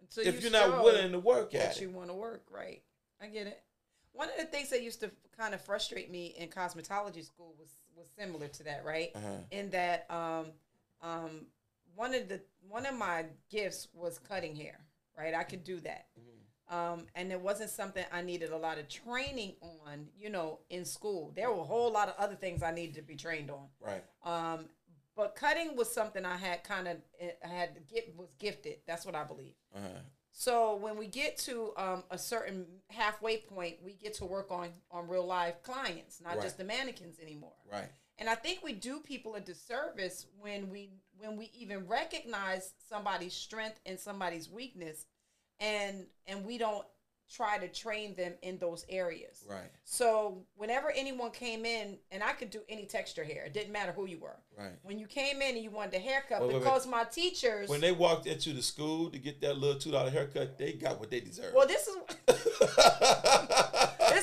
[0.00, 1.94] Until if you you're not willing to work at you it.
[1.94, 2.82] want to work, right?
[3.20, 3.62] I get it.
[4.12, 7.70] One of the things that used to kind of frustrate me in cosmetology school was
[7.96, 9.10] was similar to that, right?
[9.14, 9.28] Uh-huh.
[9.50, 10.46] In that um
[11.02, 11.46] um
[11.94, 14.78] one of the one of my gifts was cutting hair,
[15.16, 15.34] right?
[15.34, 16.06] I could do that.
[16.18, 16.41] Mm-hmm.
[16.72, 20.86] Um, and it wasn't something I needed a lot of training on, you know, in
[20.86, 21.30] school.
[21.36, 23.66] There were a whole lot of other things I needed to be trained on.
[23.78, 24.02] Right.
[24.24, 24.66] Um,
[25.14, 26.96] but cutting was something I had kind of
[27.44, 28.76] I had to get was gifted.
[28.86, 29.52] That's what I believe.
[29.76, 29.86] Uh-huh.
[30.30, 34.70] So when we get to um, a certain halfway point, we get to work on
[34.90, 36.42] on real life clients, not Right.
[36.42, 37.52] just the mannequins anymore.
[37.70, 37.90] Right.
[38.18, 43.34] And I think we do people a disservice when we when we even recognize somebody's
[43.34, 45.04] strength and somebody's weakness,
[45.62, 46.84] and and we don't
[47.34, 49.42] try to train them in those areas.
[49.48, 49.70] Right.
[49.84, 53.90] So whenever anyone came in, and I could do any texture hair, it didn't matter
[53.92, 54.36] who you were.
[54.58, 54.72] Right.
[54.82, 56.64] When you came in and you wanted a haircut, Wait, wait, wait.
[56.64, 57.70] because my teachers.
[57.70, 61.00] When they walked into the school to get that little two dollar haircut, they got
[61.00, 61.54] what they deserved.
[61.54, 61.96] well, this is
[62.26, 62.46] this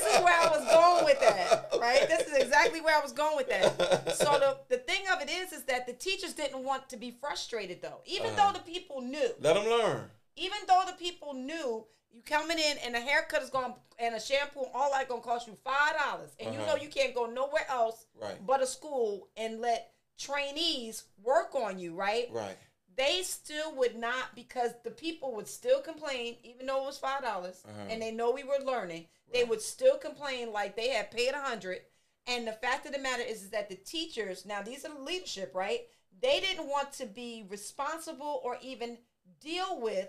[0.06, 2.06] is where I was going with that, right?
[2.08, 4.14] This is exactly where I was going with that.
[4.16, 7.10] So the, the thing of it is, is that the teachers didn't want to be
[7.10, 8.52] frustrated though, even Uh-huh.
[8.52, 10.10] though the people knew, Let them learn.
[10.36, 14.20] Even though the people knew you coming in and a haircut is going and a
[14.20, 16.74] shampoo, all that gonna cost you five dollars, and you Uh-huh.
[16.76, 18.44] know you can't go nowhere else Right.
[18.46, 22.28] but a school and let trainees work on you, right?
[22.30, 22.56] Right.
[22.96, 27.22] they still would not because the people would still complain even though it was five
[27.22, 27.86] dollars Uh-huh.
[27.88, 31.40] and they know we were learning they would still complain like they had paid a
[31.40, 31.82] hundred
[32.26, 35.00] and the fact of the matter is, is that the teachers now these are the
[35.00, 35.86] leadership right
[36.20, 38.98] they didn't want to be responsible or even
[39.40, 40.08] deal with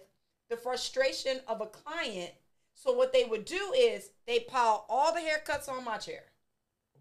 [0.52, 2.32] the frustration of a client
[2.76, 6.24] so what they would do is they pile all the haircuts on my chair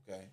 [0.08, 0.24] Okay.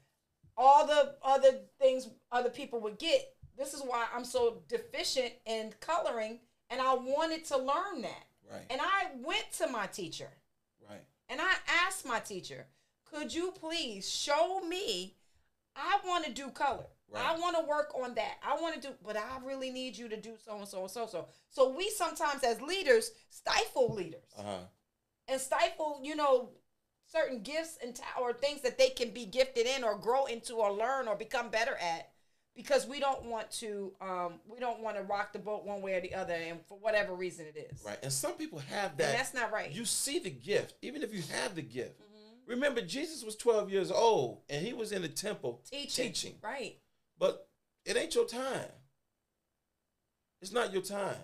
[0.56, 3.34] all the other things other people would get.
[3.58, 6.40] This is why I'm so deficient in coloring,
[6.70, 8.26] and I wanted to learn that.
[8.52, 8.66] Right.
[8.70, 10.30] And I went to my teacher
[10.88, 11.02] Right.
[11.30, 11.54] and I
[11.86, 12.66] asked my teacher,
[13.06, 15.16] could you please show me?
[15.76, 16.88] I want to do color.
[17.16, 18.36] I want to work on that.
[18.44, 20.92] I want to do, but I really need you to do so and so and
[20.92, 21.28] so so.
[21.50, 24.58] So we sometimes as leaders stifle leaders Uh huh.
[25.28, 26.50] and stifle, you know,
[27.12, 30.56] certain gifts and ta- or things that they can be gifted in or grow into
[30.56, 32.10] or learn or become better at
[32.56, 35.94] because we don't want to um, we don't want to rock the boat one way
[35.94, 38.00] or the other and for whatever reason it is Right.
[38.04, 39.14] And some people have and that.
[39.16, 42.02] that's not right You see the gift, even if you have the gift,
[42.46, 46.06] Remember, Jesus was 12 years old and he was in the temple Teaching.
[46.08, 46.36] teaching.
[46.42, 46.78] Right.
[47.20, 47.48] But
[47.86, 48.70] it ain't your time.
[50.42, 51.16] It's not your time.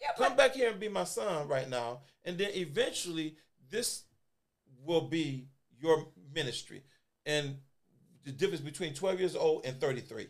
[0.00, 2.00] Yeah, Come back here and be my son right now.
[2.24, 3.36] And then eventually
[3.70, 4.02] this
[4.84, 5.46] will be
[5.80, 6.82] your ministry.
[7.26, 7.56] And
[8.24, 10.28] the difference between 12 years old and 33.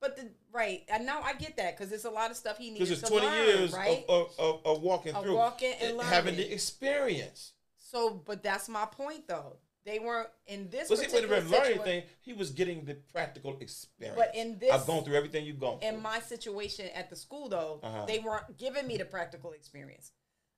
[0.00, 0.82] but the right.
[0.88, 3.06] And now I get that because it's a lot of stuff he needs Because to
[3.06, 4.04] it's 20 learn, years right?
[4.08, 5.34] of, of, of, walking Of through.
[5.36, 6.48] walking and having learning.
[6.48, 7.52] the experience.
[7.78, 9.56] so, but that's my point though.
[9.84, 11.80] They weren't in this But see, when particular he learned situation.
[11.88, 14.18] anything, he was getting the practical experience.
[14.18, 15.88] But in this- I've gone through everything you've gone through.
[15.88, 18.04] in my situation at the school though, Uh-huh.
[18.04, 20.12] they weren't giving me the practical experience.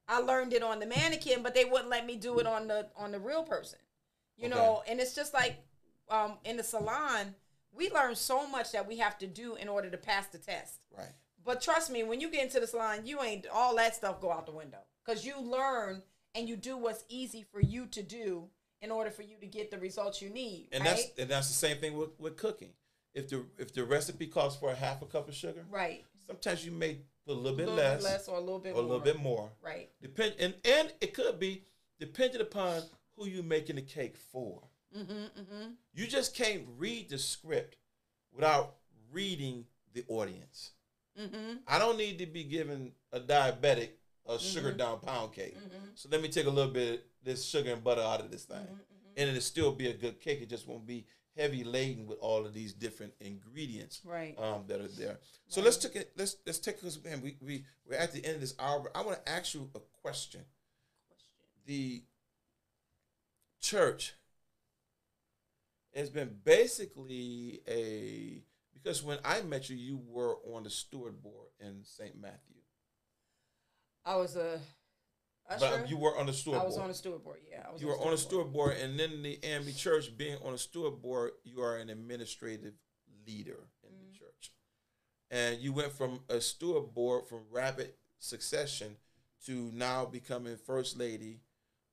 [0.08, 2.90] I learned it on the mannequin, but they wouldn't let me do it on the
[2.96, 3.78] on the real person.
[4.36, 4.54] You Okay.
[4.56, 5.56] know, and it's just like
[6.08, 7.34] um, in the salon,
[7.70, 10.80] we learn so much that we have to do in order to pass the test.
[10.90, 11.12] right.
[11.44, 14.30] But trust me, when you get into the salon, you ain't all that stuff go
[14.30, 16.02] out the window because you learn
[16.34, 18.50] and you do what's easy for you to do
[18.82, 20.68] in order for you to get the results you need.
[20.72, 20.90] And right?
[20.90, 22.70] that's and that's the same thing with, with cooking.
[23.14, 26.04] If the if the recipe calls for a half a cup of sugar, right.
[26.26, 28.74] sometimes you may put a little bit little less, bit less or a little bit
[28.74, 29.50] or a little bit more.
[29.62, 29.88] Right.
[30.02, 31.64] Depend and and it could be
[32.00, 32.82] dependent upon
[33.16, 34.62] who you making the cake for.
[34.96, 35.12] Mm-hmm.
[35.12, 35.68] Mm-hmm.
[35.94, 37.76] You just can't read the script
[38.34, 38.74] without
[39.12, 40.72] reading the audience.
[41.20, 41.56] Mm-hmm.
[41.68, 43.90] I don't need to be giving a diabetic
[44.28, 45.56] a sugar down pound cake.
[45.56, 45.86] Mm-hmm.
[45.94, 48.44] So let me take a little bit of this sugar and butter out of this
[48.44, 48.66] thing.
[49.16, 50.40] And it'll still be a good cake.
[50.40, 51.06] It just won't be
[51.36, 54.38] heavy laden with all of these different ingredients Right.
[54.38, 55.18] um, that are there.
[55.48, 56.12] So let's take it.
[56.16, 58.90] Let's let's take because man, we we we're at the end of this hour.
[58.94, 59.90] I want to ask you a question.
[60.02, 60.44] question.
[61.66, 62.02] The
[63.60, 64.14] church
[65.94, 68.42] has been basically a
[68.74, 72.20] because when I met you, you were on the steward board in St.
[72.20, 72.56] Matthew,
[74.04, 74.60] I was a
[75.48, 75.86] but usher.
[75.86, 76.82] you were on the steward I was board.
[76.84, 77.38] on the steward board.
[77.50, 80.38] Yeah, I was you were on the steward board, and then the AME church being
[80.44, 82.74] on a steward board, you are an administrative
[83.26, 84.52] leader in the church,
[85.30, 88.96] and you went from a steward board from rapid succession
[89.46, 91.40] to now becoming first lady,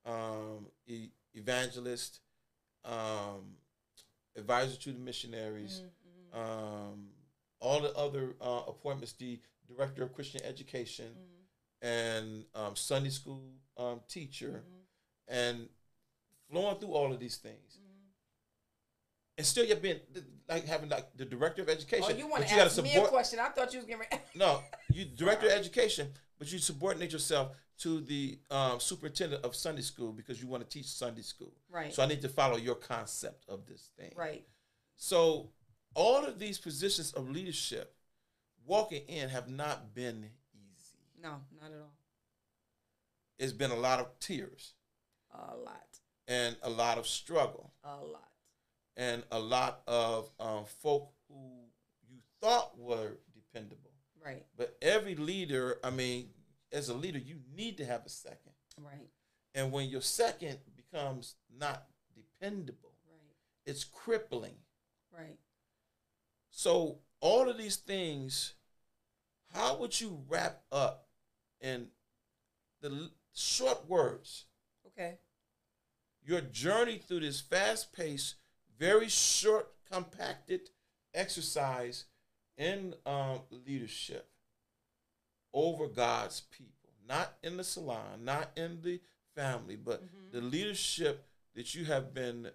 [0.06, 2.20] um, e- evangelist,
[2.84, 3.56] um,
[4.36, 5.82] advisor to the missionaries,
[6.32, 7.08] um,
[7.60, 11.06] all the other uh, appointments, the director of Christian education,
[11.82, 13.42] and um, Sunday school
[13.76, 14.62] um, teacher,
[15.28, 15.68] and
[16.50, 17.78] flowing through all of these things.
[19.38, 20.00] And still, you're being
[20.48, 22.04] like having like the director of education.
[22.06, 23.38] Oh, you want to ask me a question?
[23.38, 24.22] I thought you was getting ready.
[24.34, 24.60] no,
[24.92, 26.08] you director of education,
[26.38, 30.68] but you subordinate yourself to the um, superintendent of Sunday school because you want to
[30.68, 31.54] teach Sunday school.
[31.70, 31.94] Right.
[31.94, 34.12] So I need to follow your concept of this thing.
[34.14, 34.44] right.
[34.96, 35.48] So
[35.94, 37.94] all of these positions of leadership,
[38.66, 40.26] walking in, have not been.
[41.22, 41.92] No, not at all.
[43.38, 44.74] It's been a lot of tears
[45.34, 45.86] A lot.
[46.28, 48.28] and a lot of struggle A lot.
[48.96, 51.64] and a lot of um, folk who
[52.08, 53.90] you thought were dependable.
[54.24, 54.44] Right.
[54.56, 56.28] But every leader, I mean,
[56.72, 58.52] as a leader, you need to have a second.
[58.78, 59.08] Right.
[59.54, 63.34] And when your second becomes not dependable, Right.
[63.64, 64.56] it's crippling.
[65.10, 65.38] Right.
[66.50, 68.54] So all of these things,
[69.54, 71.06] how would you wrap up
[71.60, 71.88] in
[72.80, 74.46] the short words
[74.86, 75.18] Okay.
[76.22, 78.34] your journey through this fast-paced,
[78.78, 80.70] very short, compacted
[81.14, 82.04] exercise
[82.56, 84.28] in um, leadership
[85.52, 89.00] over God's people, not in the salon, not in the
[89.34, 90.02] family, but
[90.32, 92.50] the leadership that you have been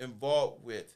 [0.00, 0.94] involved with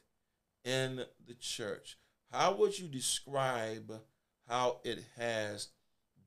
[0.63, 1.97] in the church.
[2.31, 4.01] How would you describe
[4.47, 5.69] how it has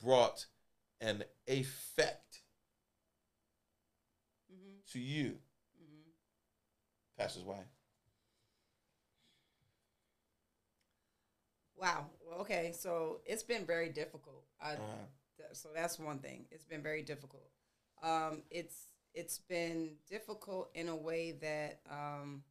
[0.03, 0.47] brought
[1.01, 2.43] an effect
[4.53, 4.81] Mm-hmm.
[4.93, 5.39] to you,
[5.81, 6.11] Mm-hmm.
[7.17, 7.67] Pastor's wife?
[11.77, 12.07] Wow.
[12.27, 12.73] Well, okay.
[12.77, 14.45] So it's been very difficult.
[14.61, 15.07] I, Uh-huh.
[15.37, 16.47] th- so that's one thing.
[16.51, 17.51] It's been very difficult.
[18.03, 22.43] Um, it's it's been difficult in a way that um,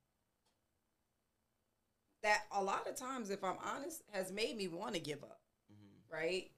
[2.24, 5.42] that a lot of times, if I'm honest, has made me want to give up.
[6.12, 6.52] Right.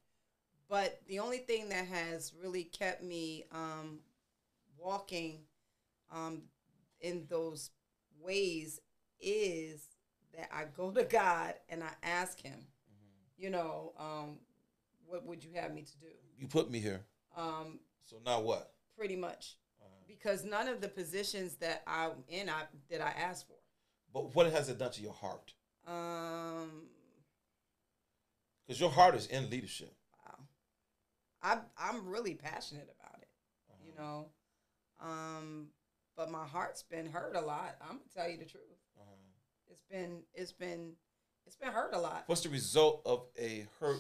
[0.69, 3.99] But the only thing that has really kept me um,
[4.77, 5.41] walking
[6.11, 6.43] um,
[7.01, 7.69] in those
[8.19, 8.79] ways
[9.19, 9.87] is
[10.35, 12.65] that I go to God and I ask Him,
[13.37, 14.37] you know, um,
[15.05, 16.07] what would you have me to do?
[16.39, 17.05] You put me here.
[17.37, 18.71] Um, So now what?
[18.97, 19.57] pretty much,
[20.07, 23.57] because none of the positions that I'm in, I did I ask for.
[24.13, 25.53] But what has it done to your heart?
[25.85, 26.83] Um,
[28.65, 29.93] Because your heart is in leadership.
[31.45, 33.27] Wow, I'm really passionate about it.
[33.85, 34.27] You know,
[35.01, 35.67] um,
[36.17, 37.75] but my heart's been hurt a lot.
[37.81, 38.63] I'm gonna tell you the truth.
[38.99, 39.11] Uh-huh.
[39.69, 40.93] It's been it's been
[41.45, 42.23] it's been hurt a lot.
[42.27, 43.99] What's the result of a hurt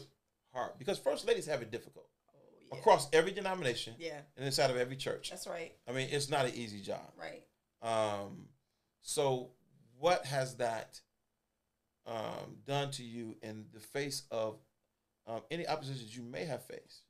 [0.53, 0.79] heart?
[0.79, 2.39] Because first ladies have it difficult Oh,
[2.71, 2.79] yeah.
[2.79, 5.29] across every denomination Yeah, and inside of every church.
[5.29, 5.73] that's right.
[5.87, 7.11] I mean, it's not an easy job.
[7.19, 7.43] Right.
[7.81, 8.47] Um,
[9.01, 9.51] so,
[9.99, 10.99] what has that
[12.07, 14.57] um, done to you in the face of
[15.27, 17.03] um, any oppositions you may have faced?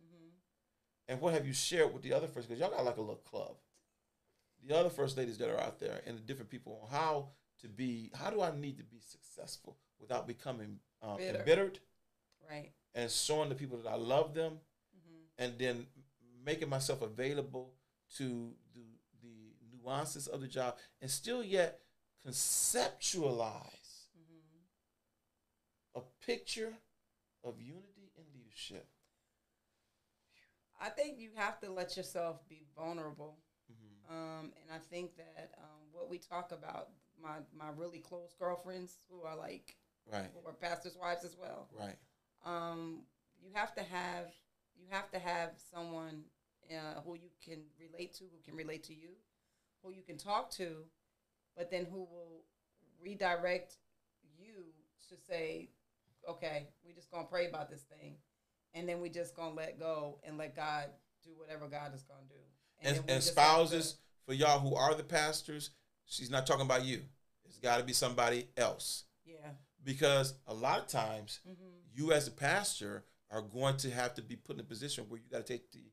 [1.08, 2.48] And what have you shared with the other first?
[2.48, 3.56] Because y'all got like a little club.
[4.68, 7.30] The other first ladies that are out there and the different people on how
[7.62, 11.40] to be, how do I need to be successful without becoming um, Bitter.
[11.40, 11.80] embittered
[12.50, 12.72] Right.
[12.94, 14.60] and showing the people that I love them
[14.94, 15.88] hmm and then
[16.46, 17.74] making myself available
[18.18, 18.86] to the,
[19.22, 21.82] the nuances of the job and still yet
[22.26, 24.66] conceptualize hmm
[25.96, 26.74] a picture
[27.44, 28.88] of unity and leadership.
[30.80, 33.38] I think you have to let yourself be vulnerable.
[33.72, 34.10] Mhm.
[34.12, 36.90] Um, and I think that um, what we talk about,
[37.22, 41.68] my my really close girlfriends who are like Right, who are pastors' wives as well.
[41.72, 41.98] right,
[42.44, 43.08] Um,
[43.42, 44.32] you have to have
[44.76, 46.26] you have to have someone
[46.70, 49.16] uh, who you can relate to, who can relate to you,
[49.82, 50.86] who you can talk to,
[51.58, 52.44] but then who will
[53.02, 53.78] redirect
[54.38, 54.74] you
[55.10, 55.72] to say,
[56.30, 58.18] okay, we're just gonna pray about this thing,
[58.76, 60.86] and then we just gonna let go and let God
[61.24, 62.36] do whatever God is gonna do.
[62.88, 65.72] and, and just have to- spouses for y'all who are the pastors,
[66.06, 67.02] she's not talking about you.
[67.46, 69.36] It's got to be somebody else yeah.
[69.84, 71.64] because a lot of times Mm-hmm.
[71.94, 75.20] you as a pastor are going to have to be put in a position where
[75.20, 75.84] you got to take the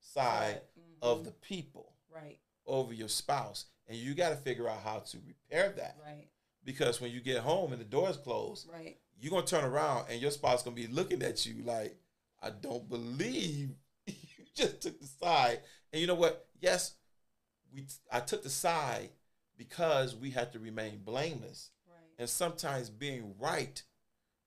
[0.00, 0.60] side
[1.02, 5.18] of the people right, over your spouse, and you got to figure out how to
[5.26, 5.96] repair that.
[6.04, 6.28] right,
[6.64, 10.20] Because when you get home and the door's closed, right, you're gonna turn around and
[10.20, 11.96] your spouse gonna be looking at you like,
[12.42, 13.70] I don't believe
[14.06, 15.60] you just took the side.
[15.92, 16.46] And you know what?
[16.60, 16.94] Yes,
[17.72, 19.10] we I took the side
[19.56, 21.70] because we had to remain blameless.
[21.88, 23.82] right, And sometimes being right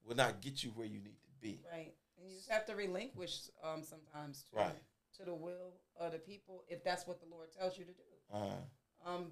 [0.05, 1.61] will not get you where you need to be.
[1.71, 1.93] right.
[2.17, 4.75] And you just have to relinquish um, sometimes to, Right.
[5.17, 8.03] to the will of the people if that's what the Lord tells you to do.
[8.33, 9.09] Uh-huh.
[9.09, 9.31] um,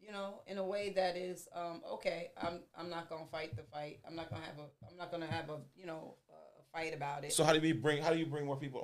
[0.00, 2.30] you know, in a way that is um, okay.
[2.40, 4.00] I'm I'm not gonna fight the fight.
[4.06, 6.32] I'm not gonna have a I'm not gonna have a you know a
[6.72, 7.32] fight about it.
[7.32, 8.80] So how do we bring how do you bring more people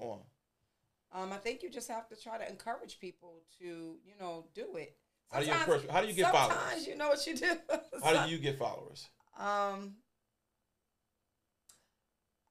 [1.12, 1.22] on?
[1.22, 3.64] um, I think you just have to try to encourage people to
[4.04, 4.96] you know do it.
[5.30, 6.62] How do you Sometimes- encourage- how do you get sometimes followers?
[6.68, 7.56] Sometimes you know what you do.
[8.04, 9.08] How do you get followers?
[9.38, 9.96] Um,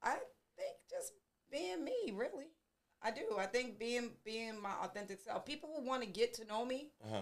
[0.04, 0.18] I
[0.58, 1.14] think just
[1.52, 2.48] being me, really.
[3.02, 3.38] I do.
[3.38, 5.46] I think being being my authentic self.
[5.46, 7.22] People who want to get to know me Uh-huh.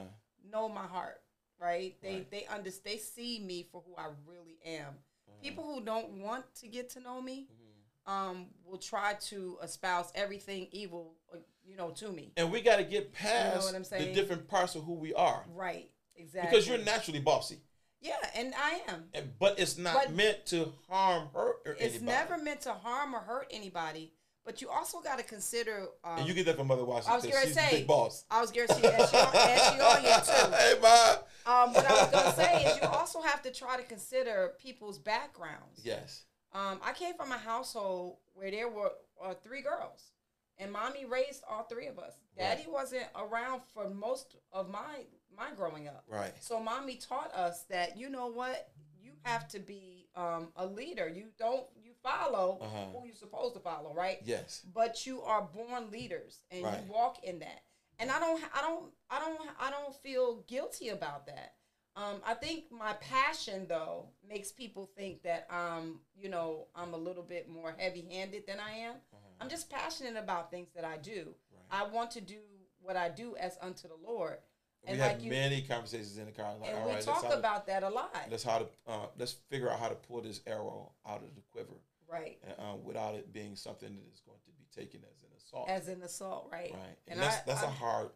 [0.50, 1.22] know my heart,
[1.60, 1.96] right?
[2.02, 2.32] They Right.
[2.32, 2.86] they understand.
[2.96, 4.94] they see me for who I really am.
[5.28, 5.38] uh-huh.
[5.42, 7.63] People who don't want to get to know me, Mhm.
[8.06, 12.34] Um, will try to espouse everything evil, uh, you know, to me.
[12.38, 15.46] And we got to get past what I'm the different parts of who we are
[15.54, 15.90] Right.
[16.16, 16.50] Exactly.
[16.52, 17.60] because you're naturally bossy.
[18.02, 19.06] Yeah, and I am.
[19.14, 21.86] And, but it's not But- meant to harm, hurt, or anybody.
[21.86, 22.06] It's anybody.
[22.18, 24.12] never meant to harm or hurt anybody.
[24.46, 25.88] But you also got to consider.
[26.04, 27.14] Um, and you get that from Mother Washington.
[27.14, 28.26] I was gonna She's say- big boss.
[28.30, 30.52] I was going to say, and she, on- and she on here too.
[30.52, 31.64] hey, ma.
[31.64, 34.52] Um, what I was going to say is, you also have to try to consider
[34.60, 35.80] people's backgrounds.
[35.84, 36.24] Yes.
[36.54, 38.92] Um, I came from a household where there were
[39.24, 40.12] uh, three girls,
[40.58, 42.14] and mommy raised all three of us.
[42.38, 42.46] Right.
[42.46, 46.32] Daddy wasn't around for most of my my growing up, Right.
[46.40, 48.70] so mommy taught us that you know what
[49.02, 51.08] you have to be um, a leader.
[51.10, 52.86] You don't you follow Uh-huh.
[53.00, 54.20] who you're supposed to follow, right?
[54.24, 54.62] Yes.
[54.76, 56.84] But you are born leaders, and Right.
[56.86, 57.64] you walk in that.
[58.00, 61.54] And I don't, I don't, I don't, I don't feel guilty about that.
[61.96, 66.98] Um, I think my passion though makes people think that um, you know, I'm a
[66.98, 68.96] little bit more heavy-handed than I am.
[69.40, 71.36] I'm just passionate about things that I do.
[71.52, 71.82] Right.
[71.82, 72.38] I want to do
[72.82, 74.38] what I do as unto the Lord.
[74.86, 76.54] we And had like you, many conversations in the car.
[76.60, 78.66] Like, and all we right, talk how to- about that a lot, let's how to
[78.88, 81.74] uh, let's figure out how to pull this arrow out of the quiver
[82.10, 82.38] right?
[82.58, 85.70] uh, without it being something that is going to be taken as an assault.
[85.70, 86.72] As an assault, right?
[86.74, 86.98] right.
[87.08, 88.10] And, And that's I- that's a I'm- hard.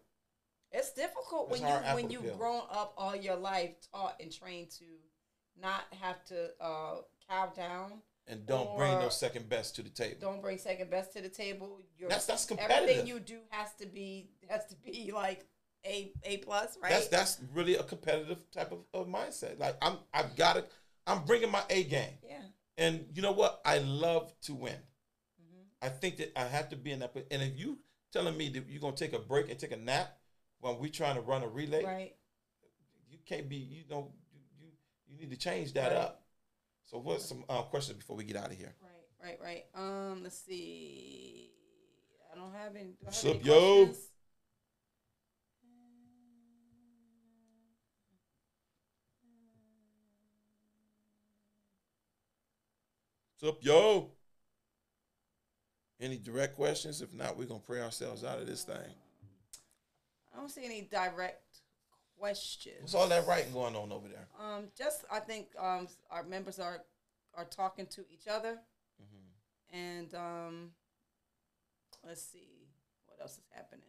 [0.71, 2.35] It's difficult when you when you've peel.
[2.37, 4.85] grown up all your life taught and trained to
[5.59, 6.95] not have to uh,
[7.29, 8.01] cow down.
[8.29, 10.17] And don't bring no second best to the table.
[10.19, 11.79] Don't bring second best to the table.
[11.97, 12.81] Your That's that's competitive.
[12.83, 15.45] everything you do has to be has to be like
[15.85, 16.91] a a plus, right?
[16.91, 19.57] That's that's really a competitive type of, of mindset.
[19.59, 20.65] Like I'm I've got to
[21.05, 22.09] I'm bringing my A game.
[22.27, 22.35] yeah.
[22.77, 23.61] And you know what?
[23.65, 24.75] I love to win.
[25.39, 27.15] hmm I think that I have to be in that.
[27.31, 27.77] And if you
[28.11, 30.17] telling me that you're gonna take a break and take a nap
[30.59, 32.15] when we trying to run a relay, right.
[33.09, 34.67] you can't be, you know, you you,
[35.07, 35.97] you need to change that right.
[35.97, 36.23] up.
[36.83, 38.73] So what's some uh, questions before we get out of here?
[39.21, 39.81] Right, right, right.
[39.81, 41.51] Um, let's see.
[42.31, 42.91] I don't have any.
[42.91, 43.89] Do What's up, yo?
[53.39, 54.11] What's up, yo?
[55.99, 57.01] Any direct questions?
[57.01, 58.93] If not, we're gonna pray ourselves out of this thing.
[60.37, 61.61] I don't see any direct
[62.19, 62.75] questions.
[62.81, 64.27] What's all that writing going on over there?
[64.39, 66.83] Um, just I think um our members are
[67.35, 68.59] are talking to each other,
[69.01, 69.77] Mm-hmm.
[69.77, 70.71] and um,
[72.05, 72.67] let's see
[73.05, 73.85] what else is happening.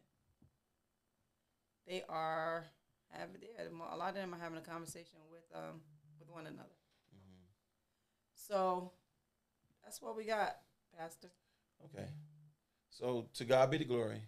[1.86, 2.66] They are
[3.10, 5.80] having yeah, a lot of them are having a conversation with um
[6.18, 6.76] with one another.
[7.14, 7.44] Mm-hmm.
[8.34, 8.92] So
[9.84, 10.56] that's what we got,
[10.98, 11.28] Pastor.
[11.84, 12.08] Okay.
[12.90, 14.22] So to God be the glory.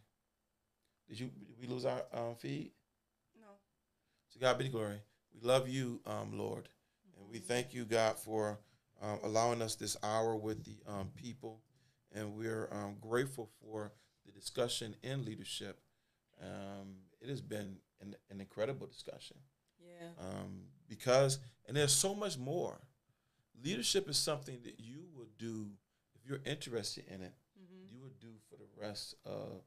[1.10, 2.70] Did you did we lose our um, feed?
[3.36, 3.48] No.
[4.32, 5.00] To God be the glory.
[5.34, 6.68] We love you, um, Lord,
[7.18, 8.60] and we thank you, God, for
[9.02, 11.60] um, allowing us this hour with the um, people,
[12.14, 13.92] and we're um, grateful for
[14.24, 15.80] the discussion in leadership.
[16.40, 19.36] Um, it has been an, an incredible discussion
[19.80, 20.08] Yeah.
[20.20, 22.78] um, because, and there's so much more.
[23.62, 25.66] Leadership is something that you will do
[26.14, 27.34] if you're interested in it.
[27.60, 27.94] Mm-hmm.
[27.94, 29.62] You would do for the rest of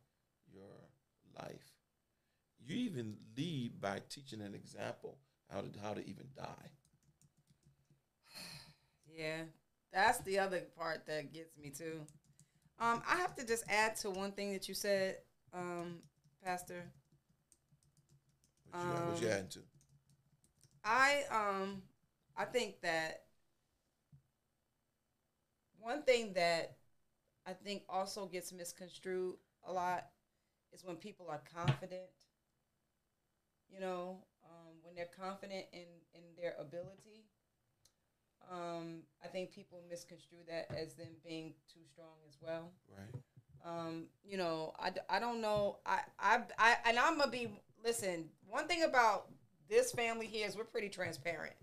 [1.35, 1.71] life.
[2.59, 5.19] You even lead by teaching an example
[5.51, 6.71] how to how to even die.
[9.07, 9.43] Yeah,
[9.91, 12.01] that's the other part that gets me too.
[12.79, 15.17] Um, I have to just add to one thing that you said,
[15.53, 15.99] um,
[16.43, 16.85] Pastor.
[18.65, 19.59] What you, what you Um, adding to?
[20.83, 21.83] I um,
[22.37, 23.23] I think that
[25.79, 26.77] one thing that
[27.45, 29.35] I think also gets misconstrued
[29.67, 30.07] a lot
[30.73, 32.09] is when people are confident.
[33.69, 37.25] You know, um, when they're confident in in their ability.
[38.51, 42.71] Um, I think people misconstrue that as them being too strong as well.
[42.89, 43.21] Right.
[43.65, 45.77] Um, you know, I, I don't know.
[45.85, 47.47] I, I, I, and I'm going to be,
[47.83, 49.29] listen, one thing about
[49.69, 51.53] this family here is we're pretty transparent.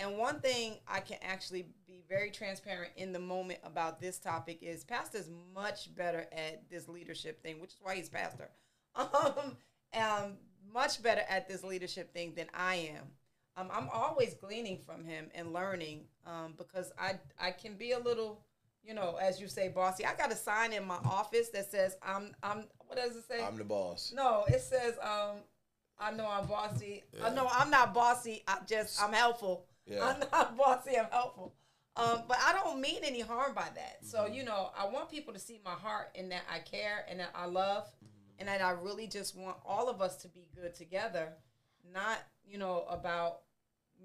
[0.00, 4.58] And one thing I can actually be very transparent in the moment about this topic
[4.62, 8.50] is Pastor's much better at this leadership thing, which is why he's pastor.
[8.96, 9.56] Um,
[9.94, 10.32] um,
[10.72, 13.04] much better at this leadership thing than I am.
[13.56, 17.98] Um, I'm always gleaning from him and learning um, because I I can be a
[17.98, 18.40] little,
[18.82, 20.04] you know, as you say, bossy.
[20.04, 22.64] I got a sign in my office that says I'm I'm.
[22.86, 23.44] What does it say?
[23.44, 24.12] I'm the boss.
[24.14, 25.36] no, it says um,
[25.98, 27.04] I know I'm bossy.
[27.22, 27.34] I Yeah.
[27.34, 28.42] know I'm not bossy.
[28.48, 29.66] I just I'm helpful.
[29.90, 30.04] Yeah.
[30.06, 30.96] I'm not bossy.
[30.98, 31.54] I'm helpful.
[31.96, 33.98] Um, but I don't mean any harm by that.
[34.02, 34.34] So Mm-hmm.
[34.34, 37.30] you know, I want people to see my heart and that I care and that
[37.34, 38.38] I love, Mm-hmm.
[38.40, 41.28] and that I really just want all of us to be good together,
[41.92, 43.40] not you know about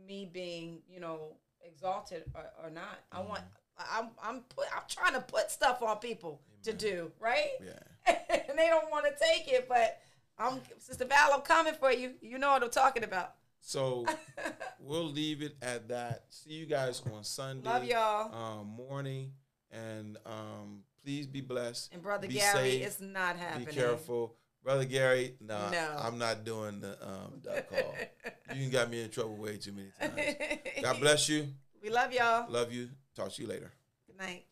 [0.08, 3.00] me being you know exalted or, or not.
[3.12, 3.42] I want
[3.78, 8.16] I'm I'm put I'm trying to put stuff on people to do right, Yeah.
[8.50, 10.00] and they don't want to take it, but.
[10.38, 11.32] I'm Sister Val.
[11.34, 12.12] I'm coming for you.
[12.20, 13.36] You know what I'm talking about.
[13.66, 14.06] So
[14.80, 16.26] we'll leave it at that.
[16.30, 17.68] See you guys on Sunday.
[17.68, 18.34] Love y'all.
[18.60, 19.32] Um, morning,
[19.72, 21.92] and um, please be blessed.
[21.92, 23.66] And brother be Gary, safe, it's not happening.
[23.66, 25.34] Be careful, brother Gary.
[25.42, 25.98] Nah, No.
[26.00, 27.96] I'm not doing the um, duck call.
[28.56, 30.36] you got me in trouble way too many times.
[30.84, 31.48] God bless you.
[31.82, 32.46] we love y'all.
[32.52, 32.90] Love you.
[33.16, 33.72] Talk to you later.
[34.06, 34.46] Good night.